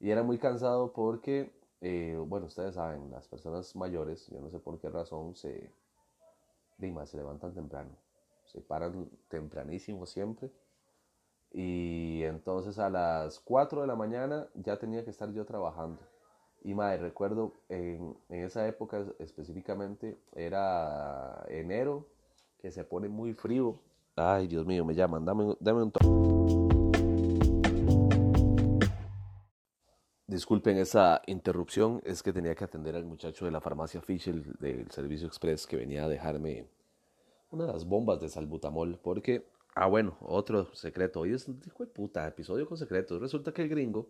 Y 0.00 0.10
era 0.10 0.22
muy 0.22 0.38
cansado 0.38 0.92
porque, 0.92 1.52
eh, 1.80 2.16
bueno, 2.26 2.46
ustedes 2.46 2.74
saben, 2.74 3.10
las 3.10 3.28
personas 3.28 3.74
mayores, 3.76 4.28
yo 4.28 4.40
no 4.40 4.50
sé 4.50 4.58
por 4.58 4.78
qué 4.80 4.88
razón, 4.88 5.34
se, 5.36 5.70
dime, 6.82 7.06
se 7.06 7.16
levantan 7.16 7.54
temprano. 7.54 7.90
Se 8.44 8.60
paran 8.60 9.08
tempranísimo 9.28 10.04
siempre. 10.04 10.50
Y 11.52 12.22
entonces 12.24 12.78
a 12.78 12.90
las 12.90 13.38
4 13.40 13.82
de 13.82 13.86
la 13.86 13.94
mañana 13.96 14.48
ya 14.54 14.78
tenía 14.78 15.04
que 15.04 15.10
estar 15.10 15.32
yo 15.32 15.44
trabajando. 15.46 16.00
Y 16.64 16.74
madre, 16.74 16.98
recuerdo 16.98 17.54
en, 17.68 18.16
en 18.28 18.44
esa 18.44 18.66
época 18.66 19.04
específicamente, 19.18 20.18
era 20.34 21.44
enero 21.48 22.06
que 22.58 22.70
se 22.70 22.84
pone 22.84 23.08
muy 23.08 23.34
frío. 23.34 23.78
Ay, 24.16 24.46
Dios 24.46 24.66
mío, 24.66 24.84
me 24.84 24.94
llaman, 24.94 25.24
dame, 25.24 25.56
dame 25.60 25.82
un 25.82 25.90
toque. 25.90 26.71
Disculpen 30.32 30.78
esa 30.78 31.20
interrupción, 31.26 32.00
es 32.06 32.22
que 32.22 32.32
tenía 32.32 32.54
que 32.54 32.64
atender 32.64 32.96
al 32.96 33.04
muchacho 33.04 33.44
de 33.44 33.50
la 33.50 33.60
farmacia 33.60 34.00
Fisher 34.00 34.42
del 34.60 34.90
servicio 34.90 35.26
express 35.26 35.66
que 35.66 35.76
venía 35.76 36.06
a 36.06 36.08
dejarme 36.08 36.70
una 37.50 37.66
de 37.66 37.72
las 37.74 37.84
bombas 37.84 38.18
de 38.18 38.30
salbutamol, 38.30 38.98
porque, 39.02 39.46
ah 39.74 39.88
bueno, 39.88 40.16
otro 40.22 40.74
secreto, 40.74 41.20
hoy 41.20 41.34
es, 41.34 41.46
hijo 41.66 41.84
de 41.84 41.90
puta, 41.90 42.26
episodio 42.26 42.66
con 42.66 42.78
secretos, 42.78 43.20
resulta 43.20 43.52
que 43.52 43.60
el 43.60 43.68
gringo 43.68 44.08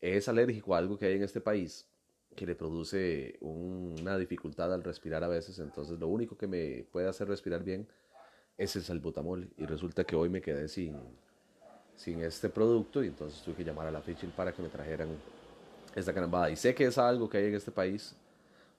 es 0.00 0.26
alérgico 0.28 0.74
a 0.74 0.78
algo 0.78 0.98
que 0.98 1.06
hay 1.06 1.14
en 1.14 1.22
este 1.22 1.40
país 1.40 1.86
que 2.34 2.44
le 2.44 2.56
produce 2.56 3.38
una 3.40 4.18
dificultad 4.18 4.74
al 4.74 4.82
respirar 4.82 5.22
a 5.22 5.28
veces, 5.28 5.60
entonces 5.60 5.96
lo 6.00 6.08
único 6.08 6.36
que 6.36 6.48
me 6.48 6.88
puede 6.90 7.06
hacer 7.06 7.28
respirar 7.28 7.62
bien 7.62 7.86
es 8.58 8.74
el 8.74 8.82
salbutamol, 8.82 9.48
y 9.56 9.64
resulta 9.64 10.02
que 10.02 10.16
hoy 10.16 10.28
me 10.28 10.42
quedé 10.42 10.66
sin, 10.66 10.96
sin 11.94 12.20
este 12.24 12.48
producto 12.48 13.04
y 13.04 13.06
entonces 13.06 13.40
tuve 13.42 13.54
que 13.54 13.64
llamar 13.64 13.86
a 13.86 13.92
la 13.92 14.00
Fisher 14.00 14.28
para 14.30 14.52
que 14.52 14.60
me 14.60 14.68
trajeran 14.68 15.10
esta 15.96 16.12
carambada. 16.12 16.50
Y 16.50 16.56
sé 16.56 16.74
que 16.74 16.84
es 16.84 16.98
algo 16.98 17.28
que 17.28 17.38
hay 17.38 17.46
en 17.46 17.54
este 17.54 17.72
país 17.72 18.14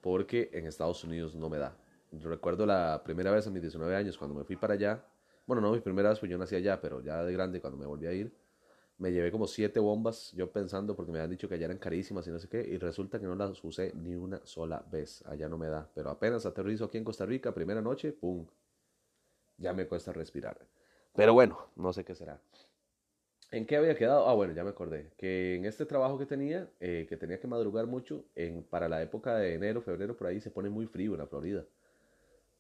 porque 0.01 0.49
en 0.53 0.67
Estados 0.67 1.03
Unidos 1.03 1.35
no 1.35 1.49
me 1.49 1.57
da. 1.57 1.75
Recuerdo 2.11 2.65
la 2.65 3.01
primera 3.03 3.31
vez 3.31 3.47
a 3.47 3.49
mis 3.49 3.61
19 3.61 3.95
años 3.95 4.17
cuando 4.17 4.35
me 4.35 4.43
fui 4.43 4.55
para 4.55 4.75
allá. 4.75 5.03
Bueno, 5.45 5.61
no, 5.61 5.71
mi 5.71 5.79
primera 5.79 6.09
vez 6.09 6.19
pues 6.19 6.31
yo 6.31 6.37
nací 6.37 6.55
allá, 6.55 6.79
pero 6.79 7.01
ya 7.01 7.23
de 7.23 7.33
grande 7.33 7.59
cuando 7.59 7.77
me 7.77 7.85
volví 7.85 8.07
a 8.07 8.13
ir. 8.13 8.31
Me 8.99 9.11
llevé 9.11 9.31
como 9.31 9.45
siete 9.45 9.79
bombas, 9.79 10.31
yo 10.33 10.51
pensando, 10.51 10.95
porque 10.95 11.11
me 11.11 11.19
habían 11.19 11.29
dicho 11.29 11.47
que 11.47 11.55
allá 11.55 11.65
eran 11.65 11.77
carísimas 11.77 12.27
y 12.27 12.31
no 12.31 12.39
sé 12.39 12.47
qué, 12.49 12.61
y 12.61 12.77
resulta 12.77 13.19
que 13.19 13.25
no 13.27 13.35
las 13.35 13.63
usé 13.63 13.93
ni 13.93 14.15
una 14.15 14.41
sola 14.43 14.83
vez. 14.91 15.23
Allá 15.27 15.47
no 15.47 15.57
me 15.57 15.67
da. 15.67 15.87
Pero 15.93 16.09
apenas 16.09 16.45
aterrizo 16.45 16.85
aquí 16.85 16.97
en 16.97 17.03
Costa 17.03 17.25
Rica, 17.25 17.53
primera 17.53 17.81
noche, 17.81 18.11
¡pum! 18.11 18.47
Ya 19.57 19.73
me 19.73 19.87
cuesta 19.87 20.13
respirar. 20.13 20.57
Pero 21.15 21.33
bueno, 21.33 21.69
no 21.75 21.93
sé 21.93 22.03
qué 22.03 22.15
será. 22.15 22.39
¿En 23.51 23.65
qué 23.65 23.77
había 23.77 23.95
quedado? 23.95 24.27
Ah, 24.27 24.33
bueno, 24.33 24.53
ya 24.53 24.63
me 24.63 24.71
acordé. 24.71 25.09
Que 25.17 25.55
en 25.55 25.65
este 25.65 25.85
trabajo 25.85 26.17
que 26.17 26.25
tenía, 26.25 26.69
eh, 26.81 27.05
que 27.07 27.15
tenía 27.17 27.39
que 27.39 27.47
madrugar 27.47 27.87
mucho, 27.87 28.25
para 28.69 28.89
la 28.89 29.01
época 29.01 29.37
de 29.37 29.53
enero, 29.53 29.81
febrero, 29.81 30.17
por 30.17 30.27
ahí 30.27 30.41
se 30.41 30.51
pone 30.51 30.69
muy 30.69 30.85
frío 30.85 31.13
en 31.13 31.19
la 31.19 31.27
Florida. 31.27 31.63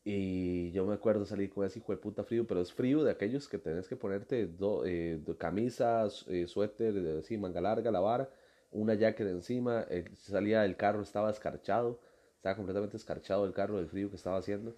Y 0.05 0.71
yo 0.71 0.85
me 0.85 0.93
acuerdo 0.93 1.25
salir 1.25 1.49
con 1.49 1.65
ese 1.65 1.79
hijo 1.79 1.91
de 1.91 1.97
puta 1.97 2.23
frío, 2.23 2.47
pero 2.47 2.61
es 2.61 2.71
frío 2.71 3.03
de 3.03 3.11
aquellos 3.11 3.49
que 3.49 3.57
tenés 3.57 3.89
que 3.89 3.97
ponerte 3.97 4.47
do, 4.47 4.85
eh, 4.85 5.19
camisas, 5.37 6.25
eh, 6.29 6.47
suéter, 6.47 7.19
así, 7.19 7.37
manga 7.37 7.59
larga, 7.59 7.91
la 7.91 7.99
vara, 7.99 8.29
una 8.71 8.93
jacket 8.93 9.27
encima. 9.27 9.85
salía 10.15 10.61
del 10.61 10.77
carro, 10.77 11.01
estaba 11.01 11.29
escarchado, 11.29 11.99
estaba 12.37 12.55
completamente 12.55 12.95
escarchado 12.95 13.45
el 13.45 13.53
carro 13.53 13.77
del 13.77 13.87
frío 13.89 14.09
que 14.09 14.15
estaba 14.15 14.37
haciendo. 14.37 14.73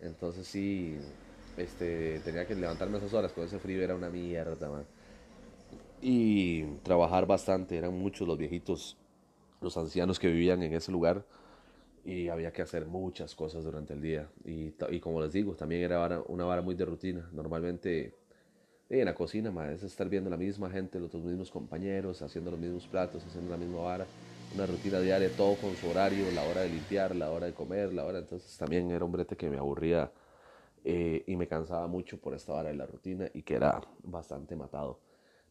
Entonces 0.00 0.46
sí, 0.48 0.98
este, 1.56 2.20
tenía 2.24 2.46
que 2.46 2.56
levantarme 2.56 2.98
esas 2.98 3.14
horas 3.14 3.32
con 3.32 3.44
ese 3.44 3.58
frío, 3.60 3.82
era 3.82 3.94
una 3.94 4.10
mierda, 4.10 4.68
man 4.68 4.84
y 6.02 6.64
trabajar 6.82 7.26
bastante. 7.26 7.78
Eran 7.78 7.94
muchos 7.94 8.26
los 8.26 8.36
viejitos, 8.36 8.98
los 9.60 9.76
ancianos 9.76 10.18
que 10.18 10.28
vivían 10.28 10.62
en 10.62 10.74
ese 10.74 10.92
lugar 10.92 11.24
y 12.04 12.28
había 12.28 12.52
que 12.52 12.62
hacer 12.62 12.84
muchas 12.86 13.34
cosas 13.34 13.64
durante 13.64 13.94
el 13.94 14.02
día. 14.02 14.28
Y, 14.44 14.72
como 15.00 15.22
les 15.22 15.32
digo, 15.32 15.54
también 15.54 15.82
era 15.82 16.20
una 16.26 16.44
vara 16.44 16.60
muy 16.60 16.74
de 16.74 16.84
rutina. 16.84 17.28
Normalmente 17.32 18.12
en 18.90 19.04
la 19.04 19.14
cocina 19.14 19.72
es 19.72 19.84
estar 19.84 20.08
viendo 20.08 20.28
la 20.28 20.36
misma 20.36 20.68
gente, 20.68 20.98
los 20.98 21.14
mismos 21.14 21.50
compañeros, 21.50 22.20
haciendo 22.20 22.50
los 22.50 22.60
mismos 22.60 22.86
platos, 22.88 23.24
haciendo 23.24 23.50
la 23.52 23.56
misma 23.56 23.80
vara. 23.80 24.06
Una 24.54 24.66
rutina 24.66 25.00
diaria, 25.00 25.30
todo 25.34 25.54
con 25.54 25.74
su 25.76 25.88
horario, 25.88 26.30
la 26.34 26.42
hora 26.42 26.62
de 26.62 26.68
limpiar, 26.68 27.16
la 27.16 27.30
hora 27.30 27.46
de 27.46 27.54
comer, 27.54 27.94
la 27.94 28.04
hora. 28.04 28.18
Entonces 28.18 28.58
también 28.58 28.90
era 28.90 29.04
un 29.04 29.12
brete 29.12 29.36
que 29.36 29.48
me 29.48 29.56
aburría 29.56 30.10
eh, 30.84 31.22
y 31.26 31.36
me 31.36 31.46
cansaba 31.46 31.86
mucho 31.86 32.18
por 32.18 32.34
esta 32.34 32.52
vara 32.52 32.68
de 32.70 32.74
la 32.74 32.86
rutina 32.86 33.30
y 33.32 33.42
que 33.42 33.54
era 33.54 33.80
bastante 34.02 34.56
matado. 34.56 34.98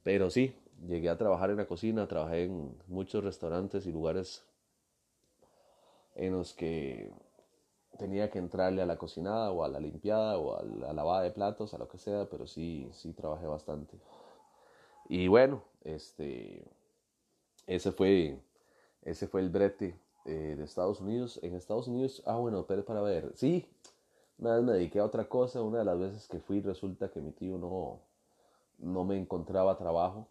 Pero 0.03 0.29
sí, 0.29 0.55
llegué 0.87 1.09
a 1.09 1.17
trabajar 1.17 1.51
en 1.51 1.57
la 1.57 1.67
cocina, 1.67 2.07
trabajé 2.07 2.45
en 2.45 2.75
muchos 2.87 3.23
restaurantes 3.23 3.85
y 3.85 3.91
lugares 3.91 4.43
en 6.15 6.33
los 6.33 6.53
que 6.53 7.11
tenía 7.97 8.29
que 8.29 8.39
entrarle 8.39 8.81
a 8.81 8.85
la 8.85 8.97
cocinada 8.97 9.51
o 9.51 9.63
a 9.63 9.67
la 9.67 9.79
limpiada 9.79 10.37
o 10.37 10.57
a 10.57 10.63
la 10.63 10.93
lavada 10.93 11.21
de 11.21 11.31
platos, 11.31 11.73
a 11.73 11.77
lo 11.77 11.87
que 11.87 11.97
sea, 11.97 12.27
pero 12.29 12.47
sí, 12.47 12.89
sí 12.93 13.13
trabajé 13.13 13.45
bastante. 13.45 13.97
Y 15.07 15.27
bueno, 15.27 15.63
este, 15.83 16.63
ese 17.67 17.91
fue, 17.91 18.39
ese 19.03 19.27
fue 19.27 19.41
el 19.41 19.49
brete 19.49 19.99
eh, 20.25 20.55
de 20.57 20.63
Estados 20.63 21.01
Unidos. 21.01 21.39
En 21.43 21.55
Estados 21.55 21.87
Unidos, 21.87 22.23
ah 22.25 22.37
bueno, 22.37 22.65
pero 22.65 22.83
para 22.85 23.01
ver, 23.01 23.31
sí, 23.35 23.67
una 24.37 24.55
vez 24.55 24.63
me 24.63 24.73
dediqué 24.73 24.99
a 24.99 25.05
otra 25.05 25.25
cosa, 25.25 25.61
una 25.61 25.79
de 25.79 25.85
las 25.85 25.99
veces 25.99 26.27
que 26.27 26.39
fui 26.39 26.61
resulta 26.61 27.09
que 27.11 27.21
mi 27.21 27.31
tío 27.31 27.57
no, 27.57 27.99
no 28.81 29.03
me 29.05 29.17
encontraba 29.17 29.77
trabajo 29.77 30.27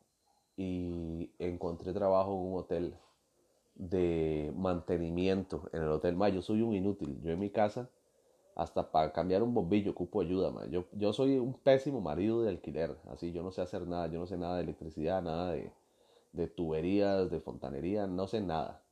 y 0.57 1.31
encontré 1.39 1.93
trabajo 1.93 2.33
en 2.33 2.53
un 2.53 2.59
hotel 2.59 2.95
de 3.75 4.53
mantenimiento 4.57 5.71
en 5.73 5.83
el 5.83 5.89
hotel. 5.89 6.17
Ma, 6.17 6.29
yo 6.29 6.43
soy 6.43 6.63
un 6.63 6.75
inútil. 6.75 7.21
Yo 7.23 7.31
en 7.31 7.39
mi 7.39 7.51
casa, 7.51 7.89
hasta 8.55 8.91
para 8.91 9.13
cambiar 9.13 9.43
un 9.43 9.55
bombillo, 9.55 9.93
ocupo 9.93 10.21
ayuda. 10.21 10.51
Ma. 10.51 10.67
Yo, 10.67 10.85
yo 10.93 11.13
soy 11.13 11.39
un 11.39 11.55
pésimo 11.55 12.01
marido 12.01 12.43
de 12.43 12.51
alquiler. 12.51 12.97
Así, 13.11 13.33
yo 13.33 13.43
no 13.43 13.53
sé 13.53 13.63
hacer 13.63 13.87
nada. 13.87 14.09
Yo 14.09 14.19
no 14.19 14.27
sé 14.27 14.37
nada 14.37 14.57
de 14.57 14.65
electricidad, 14.65 15.23
nada 15.23 15.53
de, 15.53 15.73
de 16.33 16.47
tuberías, 16.49 17.31
de 17.31 17.41
fontanería, 17.41 18.07
no 18.07 18.27
sé 18.27 18.41
nada. 18.41 18.83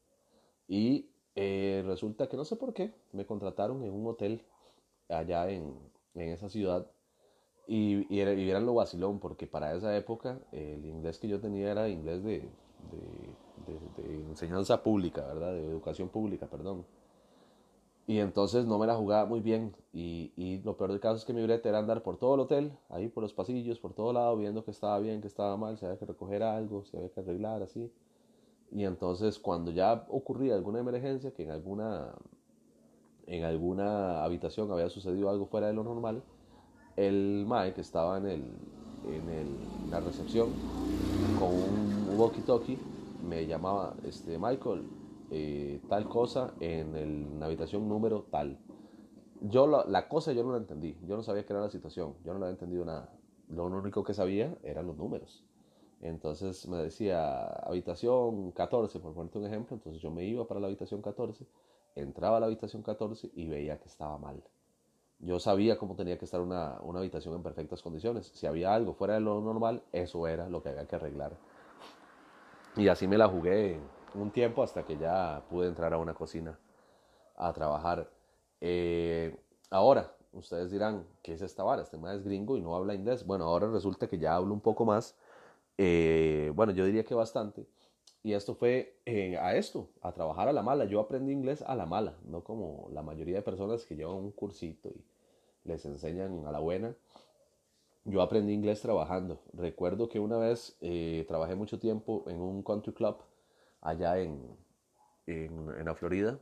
Y 0.68 1.11
eh, 1.35 1.83
resulta 1.87 2.29
que 2.29 2.37
no 2.37 2.44
sé 2.44 2.57
por 2.57 2.73
qué 2.75 2.94
me 3.12 3.27
contrataron 3.27 3.85
en 3.85 3.92
un 3.92 4.07
hotel 4.07 4.42
allá 5.09 5.51
en, 5.51 5.79
en 6.14 6.29
esa 6.31 6.49
ciudad 6.49 6.90
y, 7.69 8.07
y, 8.13 8.21
era, 8.21 8.33
y, 8.33 8.51
lo 8.65 8.75
vacilón, 8.75 9.21
porque 9.21 9.47
para 9.47 9.75
esa 9.75 9.95
época 9.95 10.41
el 10.53 10.87
inglés 10.87 11.19
que 11.19 11.29
yo 11.29 11.39
tenía 11.39 11.71
era 11.71 11.87
inglés 11.89 12.25
de, 12.25 12.49
de, 12.91 14.03
de, 14.03 14.15
enseñanza 14.31 14.83
pública, 14.83 15.27
¿verdad? 15.27 15.53
De 15.53 15.67
educación 15.67 16.09
pública, 16.09 16.47
perdón. 16.47 16.87
Y 18.07 18.21
entonces 18.21 18.65
no 18.65 18.79
me 18.79 18.87
la 18.87 18.95
jugaba 18.97 19.27
muy 19.27 19.41
bien. 19.41 19.77
Y, 19.93 20.33
y, 20.35 20.63
lo 20.63 20.79
peor 20.79 20.93
del 20.93 21.01
caso 21.01 21.17
es 21.17 21.27
que 21.27 21.35
mi 21.35 21.43
brete 21.43 21.69
era 21.69 21.79
andar 21.79 22.03
por 22.03 22.17
todo 22.17 22.37
el 22.37 22.41
hotel, 22.41 22.73
ahí 22.89 23.09
por 23.09 23.23
los 23.23 23.35
pasillos, 23.35 23.79
por 23.79 23.93
todo 23.93 24.15
lado, 24.15 24.35
viendo 24.39 24.65
que 24.65 24.71
estaba 24.71 24.99
bien, 24.99 25.21
que 25.21 25.27
estaba 25.27 25.55
mal, 25.59 25.77
si 25.77 25.85
había 25.85 25.99
que 25.99 26.07
recoger 26.07 26.43
algo, 26.43 26.85
si 26.87 26.97
había 26.97 27.11
que 27.11 27.21
arreglar, 27.21 27.63
así. 27.63 27.93
Y 28.73 28.85
entonces 28.85 29.39
cuando 29.39 29.71
ya 29.73 30.07
ocurría 30.09 30.55
alguna 30.55 30.81
emergencia, 30.81 31.33
que 31.33 31.43
en 31.43 31.51
alguna, 31.51 32.15
en 33.27 33.45
alguna 33.45 34.25
habitación 34.25 34.73
había 34.73 34.89
sucedido 34.89 35.29
algo 35.29 35.47
fuera 35.47 35.67
de 35.67 35.75
lo 35.75 35.85
normal, 35.85 36.23
el 36.99 37.45
Mae 37.47 37.73
que 37.73 37.81
estaba 37.81 38.19
en, 38.19 38.27
el, 38.27 38.43
en 39.07 39.29
el, 39.31 39.91
la 39.91 40.01
recepción 40.01 40.49
con 41.39 41.55
un 41.55 42.19
walkie-talkie 42.19 42.77
me 43.23 43.47
llamaba, 43.47 43.95
este, 44.05 44.37
Michael, 44.37 44.83
eh, 45.31 45.81
tal 45.89 46.09
cosa 46.09 46.55
en, 46.59 46.97
el, 46.97 47.39
la 47.39 47.47
habitación 47.47 47.89
número 47.89 48.27
tal. 48.31 48.59
Yo 49.43 49.69
la, 49.69 49.85
la, 49.87 50.09
cosa 50.09 50.33
yo 50.33 50.43
no 50.43 50.51
la 50.51 50.59
entendí, 50.59 50.97
yo 51.07 51.17
no 51.17 51.23
sabía 51.23 51.47
qué 51.47 51.53
era 51.53 51.63
la 51.63 51.71
situación, 51.71 52.15
yo 52.25 52.33
no 52.33 52.41
la 52.41 52.47
había 52.47 52.55
entendido 52.55 52.85
nada. 52.85 53.13
Lo 53.49 53.67
único 53.67 54.03
que 54.03 54.13
sabía 54.13 54.59
eran 54.65 54.89
los 54.89 54.97
números. 54.97 55.45
Entonces 56.01 56.67
me 56.69 56.79
decía 56.79 57.45
habitación 57.47 58.51
14, 58.51 58.99
por 58.99 59.15
ponerte 59.15 59.39
un 59.39 59.47
ejemplo, 59.47 59.77
entonces 59.77 60.03
yo 60.03 60.11
me 60.11 60.25
iba 60.25 60.47
para 60.49 60.59
la 60.59 60.67
habitación 60.67 61.01
14, 61.01 61.47
entraba 61.95 62.39
a 62.39 62.41
la 62.41 62.47
habitación 62.47 62.83
14 62.83 63.31
y 63.35 63.47
veía 63.47 63.79
que 63.79 63.87
estaba 63.87 64.19
mal. 64.19 64.43
Yo 65.21 65.41
sabía 65.41 65.79
cómo 65.79 65.97
tenía 65.97 66.17
que 66.17 66.25
estar 66.25 66.41
una, 66.41 66.79
una, 66.83 67.01
habitación 67.01 67.35
en 67.35 67.43
perfectas 67.43 67.83
condiciones. 67.83 68.31
Si 68.35 68.47
había 68.47 68.73
algo 68.73 68.95
fuera 68.95 69.15
de 69.15 69.21
lo 69.21 69.41
normal, 69.41 69.83
eso 69.93 70.27
era 70.29 70.49
lo 70.49 70.63
que 70.63 70.69
había 70.69 70.87
que 70.87 70.97
arreglar. 70.97 71.33
Y 72.77 72.87
así 72.89 73.09
me 73.09 73.19
la 73.19 73.29
jugué 73.29 73.81
un 74.15 74.31
tiempo 74.31 74.63
hasta 74.63 74.85
que 74.85 74.97
ya 74.97 75.43
pude 75.51 75.67
entrar 75.67 75.93
a 75.93 75.99
una 75.99 76.15
cocina 76.15 76.59
a 77.37 77.53
trabajar. 77.53 78.09
Eh, 78.61 79.37
ahora, 79.71 80.15
ustedes 80.33 80.71
dirán, 80.71 81.07
¿qué 81.23 81.35
es 81.35 81.43
esta 81.43 81.65
vara? 81.65 81.83
Este 81.83 81.99
más 81.99 82.17
es 82.17 82.25
gringo 82.25 82.57
y 82.57 82.61
no 82.61 82.77
habla 82.77 82.95
inglés. 82.95 83.27
Bueno, 83.27 83.45
ahora 83.45 83.69
resulta 83.69 84.09
que 84.09 84.19
ya 84.19 84.37
hablo 84.37 84.55
un 84.55 84.61
poco 84.61 84.85
más. 84.85 85.17
Eh, 85.77 86.53
bueno, 86.55 86.73
yo 86.73 86.85
diría 86.85 87.05
que 87.05 87.15
bastante. 87.15 87.67
Y 88.23 88.33
esto 88.35 88.55
fue 88.55 89.01
eh, 89.07 89.39
a 89.39 89.57
esto, 89.57 89.89
a 90.03 90.13
trabajar 90.13 90.49
a 90.49 90.53
la 90.53 90.63
mala. 90.63 90.85
Yo 90.85 91.01
aprendí 91.01 91.33
inglés 91.33 91.63
a 91.63 91.75
la 91.75 91.87
mala, 91.87 92.17
no 92.25 92.43
como 92.43 92.89
la 92.93 93.03
mayoría 93.03 93.37
de 93.37 93.43
personas 93.43 93.85
que 93.85 93.97
llevan 93.97 94.17
un 94.17 94.33
cursito 94.33 94.91
y 94.91 95.05
les 95.69 95.85
enseñan 95.85 96.47
a 96.47 96.53
la 96.53 96.59
buena. 96.59 96.95
Yo 98.05 98.23
aprendí 98.23 98.53
inglés 98.53 98.81
trabajando. 98.81 99.39
Recuerdo 99.53 100.09
que 100.09 100.19
una 100.19 100.39
vez 100.39 100.77
eh, 100.81 101.25
trabajé 101.29 101.55
mucho 101.55 101.79
tiempo 101.79 102.25
en 102.27 102.41
un 102.41 102.63
country 102.63 102.93
club 102.93 103.17
allá 103.81 104.19
en, 104.19 104.41
en, 105.27 105.85
la 105.85 105.95
Florida, 105.95 106.39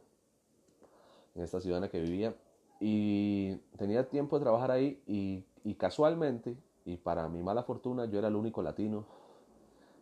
en 1.34 1.42
esta 1.42 1.60
ciudad 1.60 1.78
en 1.78 1.82
la 1.82 1.90
que 1.90 2.00
vivía. 2.00 2.34
Y 2.80 3.56
tenía 3.76 4.08
tiempo 4.08 4.38
de 4.38 4.44
trabajar 4.44 4.70
ahí 4.70 5.02
y, 5.06 5.44
y 5.64 5.74
casualmente, 5.74 6.56
y 6.84 6.96
para 6.96 7.28
mi 7.28 7.42
mala 7.42 7.64
fortuna, 7.64 8.06
yo 8.06 8.18
era 8.18 8.28
el 8.28 8.36
único 8.36 8.62
latino 8.62 9.04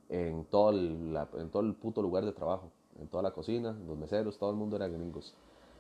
en 0.09 0.45
todo, 0.45 0.71
el, 0.71 1.17
en 1.39 1.51
todo 1.51 1.63
el 1.63 1.75
puto 1.75 2.03
lugar 2.03 2.25
de 2.25 2.33
trabajo, 2.33 2.71
en 3.01 3.09
toda 3.09 3.23
la 3.23 3.31
cocina, 3.31 3.73
los 3.87 3.97
meseros, 3.97 4.39
todo 4.39 4.51
el 4.51 4.57
mundo 4.57 4.77
era 4.77 4.87
gringos. 4.89 5.35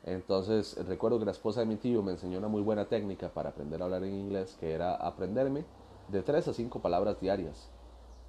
Entonces 0.04 0.76
recuerdo 0.86 1.18
que 1.18 1.24
la 1.24 1.30
esposa 1.30 1.60
de 1.60 1.66
mi 1.66 1.76
tío 1.76 2.02
me 2.02 2.12
enseñó 2.12 2.38
una 2.38 2.48
muy 2.48 2.62
buena 2.62 2.88
técnica 2.88 3.30
para 3.30 3.50
aprender 3.50 3.80
a 3.80 3.86
hablar 3.86 4.04
en 4.04 4.14
inglés, 4.14 4.56
que 4.60 4.72
era 4.72 4.94
aprenderme 4.94 5.64
de 6.08 6.22
tres 6.22 6.46
a 6.48 6.52
cinco 6.52 6.80
palabras 6.80 7.20
diarias. 7.20 7.70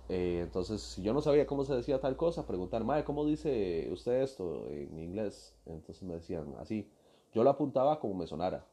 Eh, 0.07 0.41
entonces, 0.43 0.81
si 0.81 1.01
yo 1.01 1.13
no 1.13 1.21
sabía 1.21 1.47
cómo 1.47 1.65
se 1.65 1.75
decía 1.75 1.99
tal 1.99 2.15
cosa, 2.15 2.45
preguntar, 2.45 2.83
Mae, 2.83 3.03
¿cómo 3.03 3.25
dice 3.25 3.89
usted 3.91 4.21
esto 4.21 4.67
en 4.69 4.97
inglés? 4.99 5.55
Entonces 5.65 6.03
me 6.03 6.13
decían 6.13 6.55
así. 6.59 6.89
Yo 7.33 7.43
lo 7.43 7.49
apuntaba 7.49 7.99
como 7.99 8.13
me 8.13 8.27
sonara, 8.27 8.65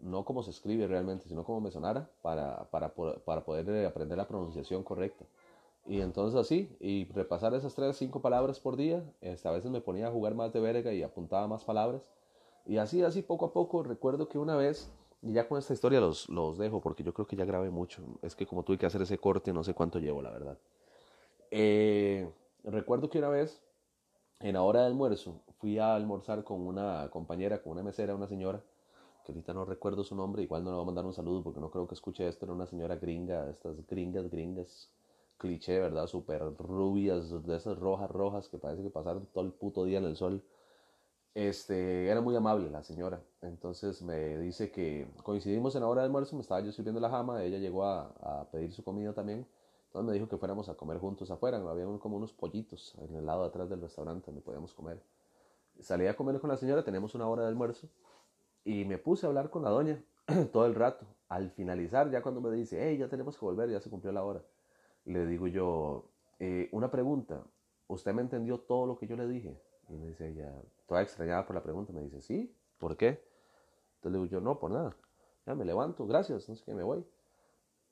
no 0.00 0.24
como 0.24 0.42
se 0.42 0.50
escribe 0.50 0.86
realmente, 0.86 1.26
sino 1.28 1.44
como 1.44 1.60
me 1.60 1.70
sonara 1.70 2.10
para, 2.22 2.68
para, 2.70 2.92
para 2.92 3.44
poder 3.44 3.68
eh, 3.70 3.86
aprender 3.86 4.18
la 4.18 4.28
pronunciación 4.28 4.82
correcta. 4.82 5.24
Y 5.86 6.00
entonces 6.00 6.38
así, 6.38 6.76
y 6.80 7.04
repasar 7.12 7.54
esas 7.54 7.74
tres, 7.74 7.96
cinco 7.96 8.20
palabras 8.20 8.58
por 8.58 8.76
día, 8.76 9.02
este, 9.20 9.48
a 9.48 9.52
veces 9.52 9.70
me 9.70 9.80
ponía 9.80 10.08
a 10.08 10.10
jugar 10.10 10.34
más 10.34 10.52
de 10.52 10.60
verga 10.60 10.92
y 10.92 11.02
apuntaba 11.02 11.46
más 11.46 11.64
palabras. 11.64 12.10
Y 12.66 12.78
así, 12.78 13.02
así, 13.02 13.22
poco 13.22 13.46
a 13.46 13.52
poco, 13.52 13.82
recuerdo 13.82 14.28
que 14.28 14.38
una 14.38 14.56
vez, 14.56 14.90
y 15.22 15.32
ya 15.32 15.48
con 15.48 15.58
esta 15.58 15.74
historia 15.74 16.00
los, 16.00 16.28
los 16.28 16.58
dejo, 16.58 16.80
porque 16.80 17.02
yo 17.02 17.12
creo 17.12 17.26
que 17.26 17.36
ya 17.36 17.44
grabé 17.44 17.70
mucho. 17.70 18.02
Es 18.22 18.34
que 18.34 18.46
como 18.46 18.62
tuve 18.62 18.78
que 18.78 18.86
hacer 18.86 19.02
ese 19.02 19.18
corte, 19.18 19.52
no 19.52 19.64
sé 19.64 19.74
cuánto 19.74 19.98
llevo, 19.98 20.22
la 20.22 20.30
verdad. 20.30 20.58
Eh, 21.50 22.28
recuerdo 22.64 23.10
que 23.10 23.18
una 23.18 23.28
vez, 23.28 23.62
en 24.40 24.54
la 24.54 24.62
hora 24.62 24.80
de 24.80 24.86
almuerzo, 24.86 25.42
fui 25.58 25.78
a 25.78 25.94
almorzar 25.94 26.42
con 26.44 26.66
una 26.66 27.08
compañera, 27.10 27.62
con 27.62 27.72
una 27.72 27.82
mesera, 27.82 28.14
una 28.14 28.26
señora, 28.26 28.62
que 29.24 29.32
ahorita 29.32 29.54
no 29.54 29.64
recuerdo 29.64 30.04
su 30.04 30.14
nombre, 30.14 30.42
igual 30.42 30.64
no 30.64 30.70
le 30.70 30.76
voy 30.76 30.82
a 30.82 30.86
mandar 30.86 31.06
un 31.06 31.14
saludo 31.14 31.42
porque 31.42 31.60
no 31.60 31.70
creo 31.70 31.86
que 31.86 31.94
escuche 31.94 32.26
esto, 32.28 32.44
era 32.44 32.52
una 32.52 32.66
señora 32.66 32.96
gringa, 32.96 33.48
estas 33.48 33.86
gringas, 33.86 34.30
gringas, 34.30 34.90
cliché, 35.38 35.80
¿verdad? 35.80 36.06
Súper 36.06 36.42
rubias, 36.58 37.46
de 37.46 37.56
esas 37.56 37.78
rojas, 37.78 38.10
rojas, 38.10 38.48
que 38.48 38.58
parece 38.58 38.82
que 38.82 38.90
pasaron 38.90 39.26
todo 39.32 39.44
el 39.44 39.52
puto 39.52 39.84
día 39.84 39.98
en 39.98 40.04
el 40.04 40.16
sol. 40.16 40.42
Este, 41.34 42.06
era 42.08 42.20
muy 42.20 42.36
amable 42.36 42.70
la 42.70 42.84
señora, 42.84 43.20
entonces 43.42 44.00
me 44.02 44.38
dice 44.38 44.70
que 44.70 45.08
coincidimos 45.24 45.74
en 45.74 45.80
la 45.80 45.88
hora 45.88 46.02
de 46.02 46.06
almuerzo, 46.06 46.36
me 46.36 46.42
estaba 46.42 46.60
yo 46.60 46.70
sirviendo 46.70 47.00
la 47.00 47.10
jama, 47.10 47.42
ella 47.42 47.58
llegó 47.58 47.84
a, 47.84 48.48
pedir 48.52 48.72
su 48.72 48.84
comida 48.84 49.12
también, 49.12 49.44
entonces 49.86 50.06
me 50.06 50.12
dijo 50.12 50.28
que 50.28 50.38
fuéramos 50.38 50.68
a 50.68 50.76
comer 50.76 50.98
juntos 50.98 51.32
afuera, 51.32 51.56
había 51.58 51.86
como 51.98 52.18
unos 52.18 52.32
pollitos 52.32 52.94
en 53.00 53.16
el 53.16 53.26
lado 53.26 53.42
de 53.42 53.48
atrás 53.48 53.68
del 53.68 53.80
restaurante 53.80 54.26
donde 54.26 54.42
podíamos 54.42 54.74
comer. 54.74 55.02
Salí 55.80 56.06
a 56.06 56.14
comer 56.16 56.38
con 56.38 56.50
la 56.50 56.56
señora, 56.56 56.84
tenemos 56.84 57.16
una 57.16 57.26
hora 57.26 57.42
de 57.42 57.48
almuerzo, 57.48 57.88
y 58.64 58.84
me 58.84 58.98
puse 58.98 59.26
a 59.26 59.28
hablar 59.28 59.50
con 59.50 59.64
la 59.64 59.70
doña 59.70 60.00
todo 60.52 60.66
el 60.66 60.76
rato. 60.76 61.04
Al 61.28 61.50
finalizar, 61.50 62.08
ya 62.12 62.22
cuando 62.22 62.40
me 62.40 62.52
dice, 62.52 62.78
hey, 62.80 62.96
ya 62.96 63.08
tenemos 63.08 63.36
que 63.36 63.44
volver, 63.44 63.68
ya 63.70 63.80
se 63.80 63.90
cumplió 63.90 64.12
la 64.12 64.22
hora, 64.22 64.40
le 65.04 65.26
digo 65.26 65.48
yo, 65.48 66.04
eh, 66.38 66.68
una 66.70 66.92
pregunta, 66.92 67.42
¿usted 67.88 68.14
me 68.14 68.22
entendió 68.22 68.60
todo 68.60 68.86
lo 68.86 68.96
que 68.96 69.08
yo 69.08 69.16
le 69.16 69.26
dije? 69.26 69.58
Y 69.88 69.94
me 69.94 70.06
dice 70.08 70.28
ella, 70.28 70.52
toda 70.86 71.02
extrañada 71.02 71.46
por 71.46 71.54
la 71.54 71.62
pregunta, 71.62 71.92
me 71.92 72.02
dice, 72.02 72.20
sí, 72.20 72.54
¿por 72.78 72.96
qué? 72.96 73.22
Entonces 73.96 74.12
le 74.12 74.18
digo 74.18 74.26
yo, 74.26 74.40
no, 74.40 74.58
por 74.58 74.70
nada. 74.70 74.96
Ya 75.46 75.54
me 75.54 75.64
levanto, 75.64 76.06
gracias, 76.06 76.48
no 76.48 76.56
sé 76.56 76.64
qué, 76.64 76.74
me 76.74 76.82
voy. 76.82 77.04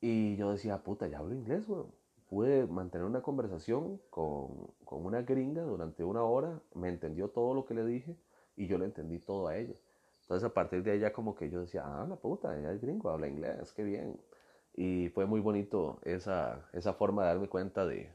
Y 0.00 0.36
yo 0.36 0.50
decía, 0.50 0.82
puta, 0.82 1.06
ya 1.06 1.18
hablo 1.18 1.34
inglés, 1.34 1.68
weón. 1.68 1.92
Pude 2.28 2.66
mantener 2.66 3.06
una 3.06 3.20
conversación 3.20 4.00
con, 4.08 4.66
con 4.86 5.04
una 5.04 5.20
gringa 5.20 5.62
durante 5.62 6.02
una 6.02 6.22
hora, 6.22 6.60
me 6.74 6.88
entendió 6.88 7.28
todo 7.28 7.52
lo 7.52 7.66
que 7.66 7.74
le 7.74 7.84
dije 7.84 8.16
y 8.56 8.66
yo 8.66 8.78
le 8.78 8.86
entendí 8.86 9.18
todo 9.18 9.48
a 9.48 9.56
ella. 9.58 9.74
Entonces 10.22 10.48
a 10.48 10.54
partir 10.54 10.82
de 10.82 10.92
ahí 10.92 11.12
como 11.12 11.34
que 11.34 11.50
yo 11.50 11.60
decía, 11.60 11.82
ah, 11.84 12.06
la 12.08 12.16
puta, 12.16 12.58
ella 12.58 12.72
es 12.72 12.80
gringo, 12.80 13.10
habla 13.10 13.28
inglés, 13.28 13.72
qué 13.72 13.82
bien. 13.82 14.18
Y 14.74 15.10
fue 15.10 15.26
muy 15.26 15.40
bonito 15.40 16.00
esa, 16.04 16.68
esa 16.72 16.94
forma 16.94 17.22
de 17.22 17.28
darme 17.28 17.48
cuenta 17.48 17.84
de, 17.84 18.10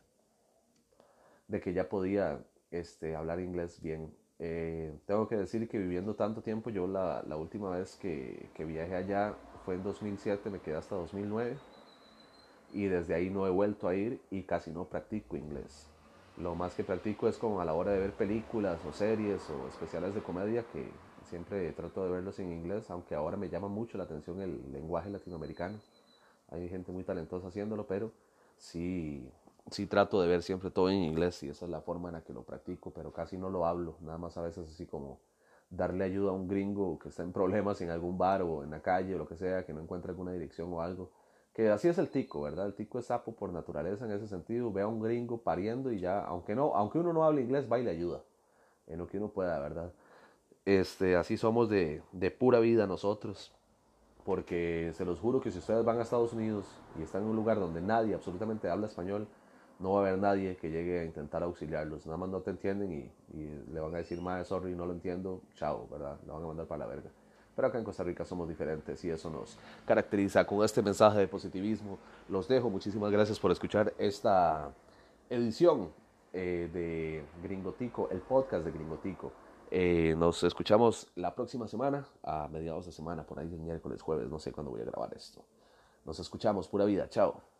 de 1.47 1.61
que 1.61 1.73
ya 1.73 1.87
podía 1.87 2.43
este, 2.71 3.15
hablar 3.15 3.39
inglés 3.39 3.81
bien. 3.81 4.13
Eh, 4.39 4.93
tengo 5.05 5.27
que 5.27 5.35
decir 5.35 5.67
que 5.67 5.79
viviendo 5.79 6.15
tanto 6.15 6.41
tiempo, 6.41 6.69
yo 6.69 6.87
la, 6.87 7.23
la 7.27 7.37
última 7.37 7.71
vez 7.71 7.95
que, 7.95 8.49
que, 8.53 8.65
viajé 8.65 8.95
allá 8.95 9.33
fue 9.65 9.75
en 9.75 9.83
2007, 9.83 10.49
me 10.49 10.59
quedé 10.59 10.75
hasta 10.75 10.95
2009 10.95 11.57
y 12.73 12.85
desde 12.85 13.15
ahí 13.15 13.29
no 13.29 13.47
he 13.47 13.49
vuelto 13.49 13.87
a 13.87 13.95
ir 13.95 14.19
y 14.29 14.43
casi 14.43 14.71
no 14.71 14.85
practico 14.85 15.37
inglés. 15.37 15.87
Lo 16.37 16.53
más 16.53 16.75
que 16.75 16.83
practico 16.83 17.27
es 17.27 17.37
como 17.37 17.61
a 17.61 17.65
la 17.65 17.73
hora 17.73 17.91
de 17.91 17.99
ver 17.99 18.11
películas 18.13 18.79
o 18.85 18.91
series 18.91 19.49
o 19.49 19.67
especiales 19.67 20.13
de 20.13 20.21
comedia 20.21 20.63
que 20.71 20.91
siempre 21.27 21.71
trato 21.71 22.03
de 22.03 22.11
verlos 22.11 22.37
en 22.39 22.51
inglés, 22.51 22.89
aunque 22.91 23.15
ahora 23.15 23.37
me 23.37 23.49
llama 23.49 23.67
mucho 23.67 23.97
la 23.97 24.03
atención 24.03 24.41
el 24.41 24.71
lenguaje 24.71 25.09
latinoamericano. 25.09 25.79
Hay 26.49 26.69
gente 26.69 26.91
muy 26.91 27.03
talentosa 27.03 27.47
haciéndolo, 27.47 27.87
pero 27.87 28.11
sí, 28.57 29.27
sí 29.71 29.85
trato 29.85 30.21
de 30.21 30.27
ver 30.27 30.43
siempre 30.43 30.71
todo 30.71 30.89
en 30.89 30.97
inglés 30.97 31.41
y 31.43 31.49
esa 31.49 31.65
es 31.65 31.71
la 31.71 31.81
forma 31.81 32.09
en 32.09 32.15
la 32.15 32.21
que 32.21 32.33
lo 32.33 32.43
practico, 32.43 32.91
pero 32.91 33.11
casi 33.11 33.37
no 33.37 33.49
lo 33.49 33.65
hablo, 33.65 33.95
nada 34.01 34.17
más 34.17 34.37
a 34.37 34.41
veces 34.41 34.69
así 34.69 34.85
como 34.85 35.19
darle 35.69 36.05
ayuda 36.05 36.31
a 36.31 36.33
un 36.33 36.47
gringo 36.47 36.97
que 36.99 37.09
está 37.09 37.23
en 37.23 37.33
problemas 37.33 37.81
en 37.81 37.89
algún 37.89 38.17
bar 38.17 38.41
o 38.41 38.63
en 38.63 38.71
la 38.71 38.81
calle 38.81 39.15
o 39.15 39.17
lo 39.17 39.27
que 39.27 39.35
sea, 39.35 39.65
que 39.65 39.73
no 39.73 39.81
encuentra 39.81 40.11
alguna 40.11 40.31
dirección 40.31 40.71
o 40.73 40.81
algo. 40.81 41.11
Que 41.53 41.69
así 41.69 41.87
es 41.87 41.97
el 41.97 42.09
tico, 42.09 42.41
¿verdad? 42.41 42.67
El 42.67 42.73
tico 42.75 42.99
es 42.99 43.07
sapo 43.07 43.33
por 43.33 43.51
naturaleza 43.51 44.05
en 44.05 44.11
ese 44.11 44.27
sentido. 44.27 44.71
Ve 44.71 44.83
a 44.83 44.87
un 44.87 45.01
gringo 45.01 45.39
pariendo 45.39 45.91
y 45.91 45.99
ya, 45.99 46.23
aunque, 46.23 46.55
no, 46.55 46.75
aunque 46.75 46.99
uno 46.99 47.13
no 47.13 47.23
hable 47.23 47.41
inglés, 47.41 47.67
va 47.69 47.79
y 47.79 47.83
le 47.83 47.91
ayuda 47.91 48.21
en 48.85 48.99
lo 48.99 49.07
que 49.07 49.17
uno 49.17 49.29
pueda, 49.29 49.59
¿verdad? 49.59 49.91
Este, 50.65 51.15
así 51.15 51.35
somos 51.35 51.69
de, 51.69 52.01
de 52.11 52.31
pura 52.31 52.59
vida 52.59 52.87
nosotros 52.87 53.51
porque 54.23 54.91
se 54.93 55.05
los 55.05 55.21
juro 55.21 55.39
que 55.39 55.51
si 55.51 55.57
ustedes 55.59 55.85
van 55.85 55.99
a 55.99 56.01
Estados 56.01 56.33
Unidos 56.33 56.65
y 56.99 57.01
están 57.01 57.23
en 57.23 57.29
un 57.29 57.37
lugar 57.37 57.61
donde 57.61 57.79
nadie 57.79 58.13
absolutamente 58.13 58.69
habla 58.69 58.87
español, 58.87 59.25
no 59.79 59.93
va 59.93 59.99
a 59.99 60.07
haber 60.07 60.19
nadie 60.19 60.57
que 60.57 60.69
llegue 60.69 60.99
a 60.99 61.05
intentar 61.05 61.43
auxiliarlos. 61.43 62.05
Nada 62.05 62.17
más 62.17 62.29
no 62.29 62.41
te 62.41 62.51
entienden 62.51 62.91
y, 62.91 63.11
le 63.71 63.79
van 63.79 63.93
a 63.93 63.97
decir, 63.97 64.21
madre, 64.21 64.45
sorry, 64.45 64.73
no 64.73 64.85
lo 64.85 64.93
entiendo, 64.93 65.41
chao, 65.55 65.87
¿verdad? 65.91 66.17
Lo 66.25 66.33
van 66.33 66.43
a 66.43 66.47
mandar 66.47 66.65
para 66.65 66.79
la 66.79 66.87
verga. 66.87 67.09
Pero 67.55 67.67
acá 67.67 67.77
en 67.77 67.83
Costa 67.83 68.03
Rica 68.03 68.23
somos 68.23 68.47
diferentes 68.47 69.03
y 69.03 69.09
eso 69.09 69.29
nos 69.29 69.57
caracteriza. 69.85 70.45
Con 70.45 70.63
este 70.63 70.81
mensaje 70.81 71.19
de 71.19 71.27
positivismo 71.27 71.97
los 72.29 72.47
dejo. 72.47 72.69
Muchísimas 72.69 73.11
gracias 73.11 73.39
por 73.39 73.51
escuchar 73.51 73.93
esta 73.97 74.71
edición 75.29 75.89
eh, 76.33 76.69
de 76.71 77.23
Gringotico, 77.41 78.09
el 78.11 78.19
podcast 78.19 78.63
de 78.63 78.71
Gringotico. 78.71 79.31
Eh, 79.69 80.15
nos 80.17 80.43
escuchamos 80.43 81.11
la 81.15 81.35
próxima 81.35 81.67
semana, 81.67 82.07
a 82.23 82.47
mediados 82.47 82.85
de 82.85 82.91
semana, 82.91 83.23
por 83.23 83.39
ahí 83.39 83.47
el 83.47 83.59
miércoles, 83.59 84.01
jueves, 84.01 84.29
no 84.29 84.39
sé 84.39 84.51
cuándo 84.51 84.71
voy 84.71 84.81
a 84.81 84.85
grabar 84.85 85.13
esto. 85.13 85.43
Nos 86.05 86.19
escuchamos, 86.19 86.67
pura 86.67 86.85
vida, 86.85 87.09
chao. 87.09 87.56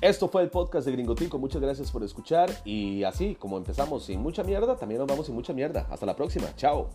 Esto 0.00 0.28
fue 0.28 0.42
el 0.42 0.50
podcast 0.50 0.86
de 0.86 0.92
Gringotico, 0.92 1.38
muchas 1.38 1.60
gracias 1.60 1.90
por 1.90 2.04
escuchar 2.04 2.50
y 2.64 3.02
así 3.02 3.34
como 3.34 3.56
empezamos 3.58 4.04
sin 4.04 4.20
mucha 4.20 4.44
mierda, 4.44 4.76
también 4.76 5.00
nos 5.00 5.08
vamos 5.08 5.26
sin 5.26 5.34
mucha 5.34 5.52
mierda. 5.52 5.88
Hasta 5.90 6.06
la 6.06 6.14
próxima, 6.14 6.54
chao. 6.54 6.88